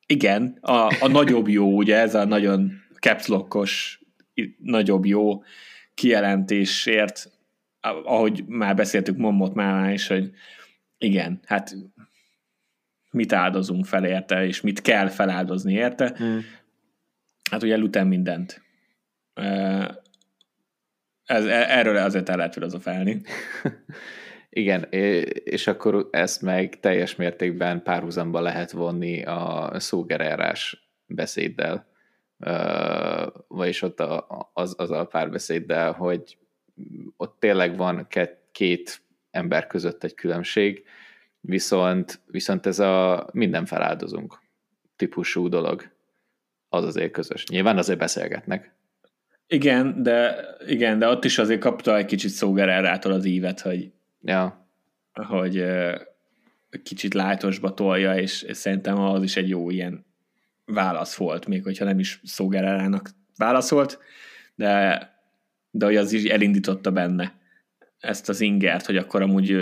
[0.06, 4.00] igen, a, a nagyobb jó, ugye ez a nagyon capslockos
[4.58, 5.42] nagyobb jó
[6.02, 7.30] kijelentésért,
[7.80, 10.30] ahogy már beszéltük Mommot már is, hogy
[10.98, 11.74] igen, hát
[13.10, 16.14] mit áldozunk fel érte, és mit kell feláldozni érte.
[16.16, 16.40] Hmm.
[17.50, 18.62] Hát ugye Luther mindent.
[21.24, 23.22] Ez, e, erről azért el lehet filozofálni.
[24.50, 24.82] Igen,
[25.44, 31.91] és akkor ezt meg teljes mértékben párhuzamba lehet vonni a szógerárás beszéddel,
[33.48, 36.38] vagyis ott a, az, az a párbeszéddel, hogy
[37.16, 38.06] ott tényleg van
[38.52, 40.84] két ember között egy különbség,
[41.40, 44.40] viszont, viszont ez a minden feláldozunk
[44.96, 45.90] típusú dolog,
[46.68, 47.46] az azért közös.
[47.46, 48.74] Nyilván azért beszélgetnek.
[49.46, 54.66] Igen, de, igen, de ott is azért kapta egy kicsit szógererától az ívet, hogy, ja.
[55.12, 55.64] hogy
[56.82, 60.11] kicsit lájtosba tolja, és, és szerintem az is egy jó ilyen
[60.64, 63.98] válasz volt, még hogyha nem is szógererának válaszolt,
[64.54, 65.08] de,
[65.70, 67.40] de hogy az is elindította benne
[67.98, 69.56] ezt az ingert, hogy akkor amúgy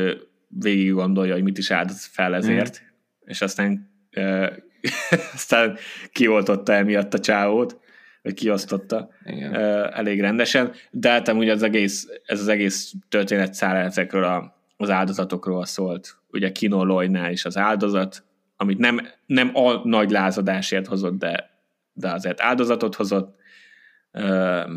[0.49, 2.87] végig gondolja, hogy mit is áldoz fel ezért, mm.
[3.25, 3.91] és aztán
[5.35, 5.77] aztán
[6.13, 7.79] kioltotta emiatt a csávót,
[8.23, 9.55] vagy kiosztotta Igen.
[9.93, 14.91] elég rendesen, de hát amúgy az egész, ez az egész történet száll ezekről a, az
[14.91, 16.17] áldozatokról szólt.
[16.31, 18.25] Ugye Kino Loynál is az áldozat,
[18.61, 21.51] amit nem, nem a nagy lázadásért hozott, de,
[21.93, 23.37] de azért áldozatot hozott,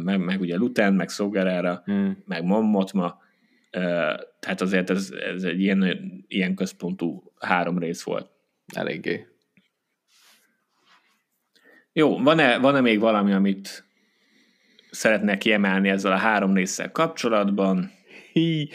[0.03, 2.09] meg, meg ugye Luten, meg Szógerára, mm.
[2.25, 3.21] meg Mommotma,
[4.39, 8.29] tehát azért ez, ez egy ilyen, ilyen központú három rész volt.
[8.75, 9.27] Eléggé.
[11.93, 13.86] Jó, van-e, van-e még valami, amit
[14.91, 17.91] szeretnék kiemelni ezzel a három résszel kapcsolatban?
[18.31, 18.69] Hi.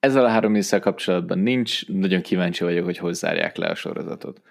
[0.00, 4.42] Ezzel a három résszel kapcsolatban nincs, nagyon kíváncsi vagyok, hogy hozzárják le a sorozatot.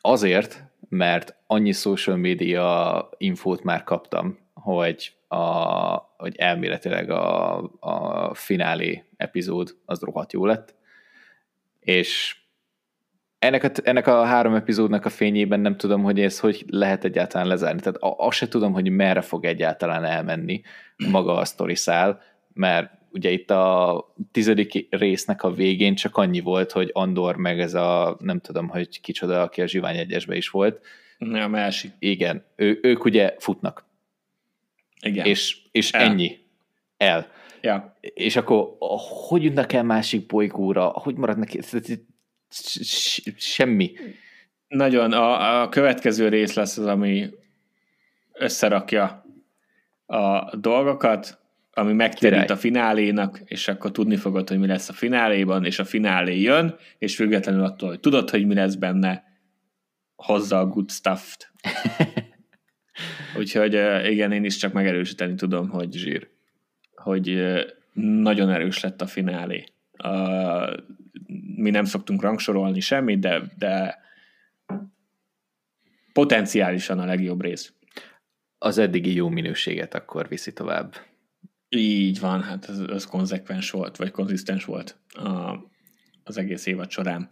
[0.00, 5.36] Azért, mert annyi social media infót már kaptam, hogy, a,
[6.16, 10.74] hogy elméletileg a, a finálé epizód az rohadt jó lett,
[11.80, 12.36] és
[13.38, 17.46] ennek a, ennek a három epizódnak a fényében nem tudom, hogy ez hogy lehet egyáltalán
[17.46, 17.80] lezárni.
[17.80, 20.62] Tehát azt se tudom, hogy merre fog egyáltalán elmenni
[21.10, 21.74] maga a sztori
[22.52, 27.74] mert ugye itt a tizedik résznek a végén csak annyi volt, hogy Andor meg ez
[27.74, 30.80] a, nem tudom, hogy kicsoda, aki a Zsivány egyesbe is volt.
[31.18, 31.92] Ne, a másik.
[31.98, 33.84] Igen, ő, ők ugye futnak.
[35.00, 35.26] Igen.
[35.26, 36.00] És, és El.
[36.00, 36.38] ennyi.
[36.96, 37.30] El.
[37.60, 37.96] Ja.
[38.00, 38.76] És akkor
[39.28, 40.84] hogy jutnak el másik bolygóra?
[40.84, 41.48] Hogy maradnak?
[43.36, 43.92] Semmi.
[44.68, 45.12] Nagyon.
[45.12, 47.30] A, a következő rész lesz az, ami
[48.32, 49.24] összerakja
[50.06, 51.38] a dolgokat,
[51.78, 55.84] ami megterít a finálénak, és akkor tudni fogod, hogy mi lesz a fináléban, és a
[55.84, 59.24] finálé jön, és függetlenül attól, hogy tudod, hogy mi lesz benne,
[60.14, 61.52] hozza a good stuff-t.
[63.38, 63.72] Úgyhogy
[64.10, 66.28] igen, én is csak megerősíteni tudom, hogy zsír.
[66.94, 67.54] Hogy
[67.94, 69.64] nagyon erős lett a finálé.
[71.56, 73.98] Mi nem szoktunk rangsorolni semmit, de, de
[76.12, 77.72] potenciálisan a legjobb rész.
[78.58, 80.94] Az eddigi jó minőséget akkor viszi tovább.
[81.68, 85.56] Így van, hát ez, ez konzekvens volt, vagy konzisztens volt a,
[86.24, 87.28] az egész évad során.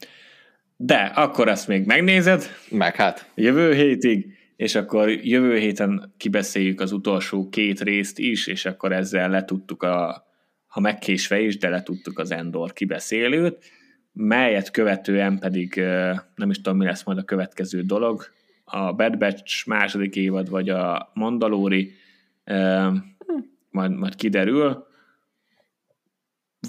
[0.76, 2.44] De akkor ezt még megnézed.
[2.70, 3.30] Meg hát.
[3.34, 9.30] Jövő hétig, és akkor jövő héten kibeszéljük az utolsó két részt is, és akkor ezzel
[9.30, 10.26] letudtuk a,
[10.66, 13.64] ha megkésve is, de letudtuk az Endor kibeszélőt,
[14.12, 15.74] melyet követően pedig
[16.34, 18.24] nem is tudom, mi lesz majd a következő dolog,
[18.64, 21.92] a Bad Batch második évad, vagy a Mandalori,
[23.74, 24.86] majd, majd kiderül.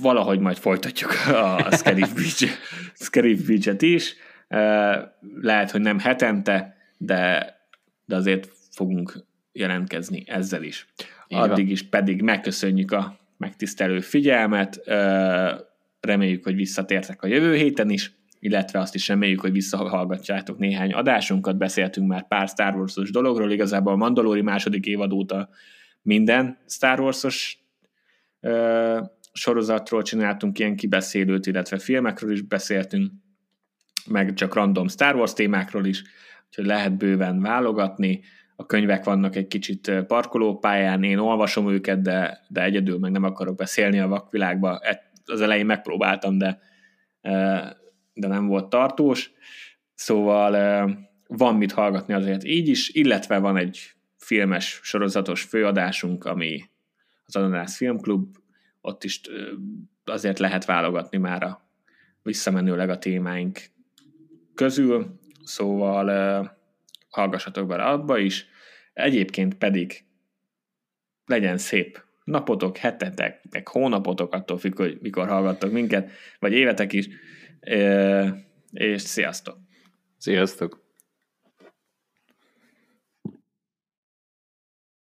[0.02, 2.46] Valahogy majd folytatjuk a Scarif Beach,
[2.94, 4.16] Scarif Beach-et is.
[5.42, 7.54] Lehet, hogy nem hetente, de,
[8.06, 9.14] de azért fogunk
[9.52, 10.88] jelentkezni ezzel is.
[11.28, 14.82] Addig is pedig megköszönjük a megtisztelő figyelmet,
[16.00, 21.58] reméljük, hogy visszatértek a jövő héten is, illetve azt is reméljük, hogy visszahallgatjátok néhány adásunkat,
[21.58, 25.50] beszéltünk már pár Star Wars-os dologról, igazából a Mandalori második évad óta
[26.06, 27.60] minden Star Wars-os
[28.40, 29.00] ö,
[29.32, 33.12] sorozatról csináltunk ilyen kibeszélőt, illetve filmekről is beszéltünk,
[34.08, 36.04] meg csak random Star Wars témákról is,
[36.48, 38.22] úgyhogy lehet bőven válogatni.
[38.56, 43.56] A könyvek vannak egy kicsit parkolópályán, én olvasom őket, de, de egyedül meg nem akarok
[43.56, 44.80] beszélni a vakvilágba.
[45.26, 46.60] Az elején megpróbáltam, de,
[48.14, 49.32] de nem volt tartós.
[49.94, 50.52] Szóval
[51.28, 53.95] van mit hallgatni azért így is, illetve van egy
[54.26, 56.64] filmes, sorozatos főadásunk, ami
[57.26, 58.38] az Ananász Filmklub,
[58.82, 59.22] ott is
[60.06, 61.70] azért lehet válogatni már a
[62.24, 63.60] visszamenőleg a témáink
[64.56, 66.58] közül, szóval
[67.10, 68.46] hallgassatok bele abba is.
[68.94, 70.06] Egyébként pedig
[71.26, 77.08] legyen szép napotok, hetetek, hónapotok, attól függ, hogy mikor hallgattok minket, vagy évetek is,
[78.72, 79.58] és sziasztok!
[80.18, 80.85] Sziasztok!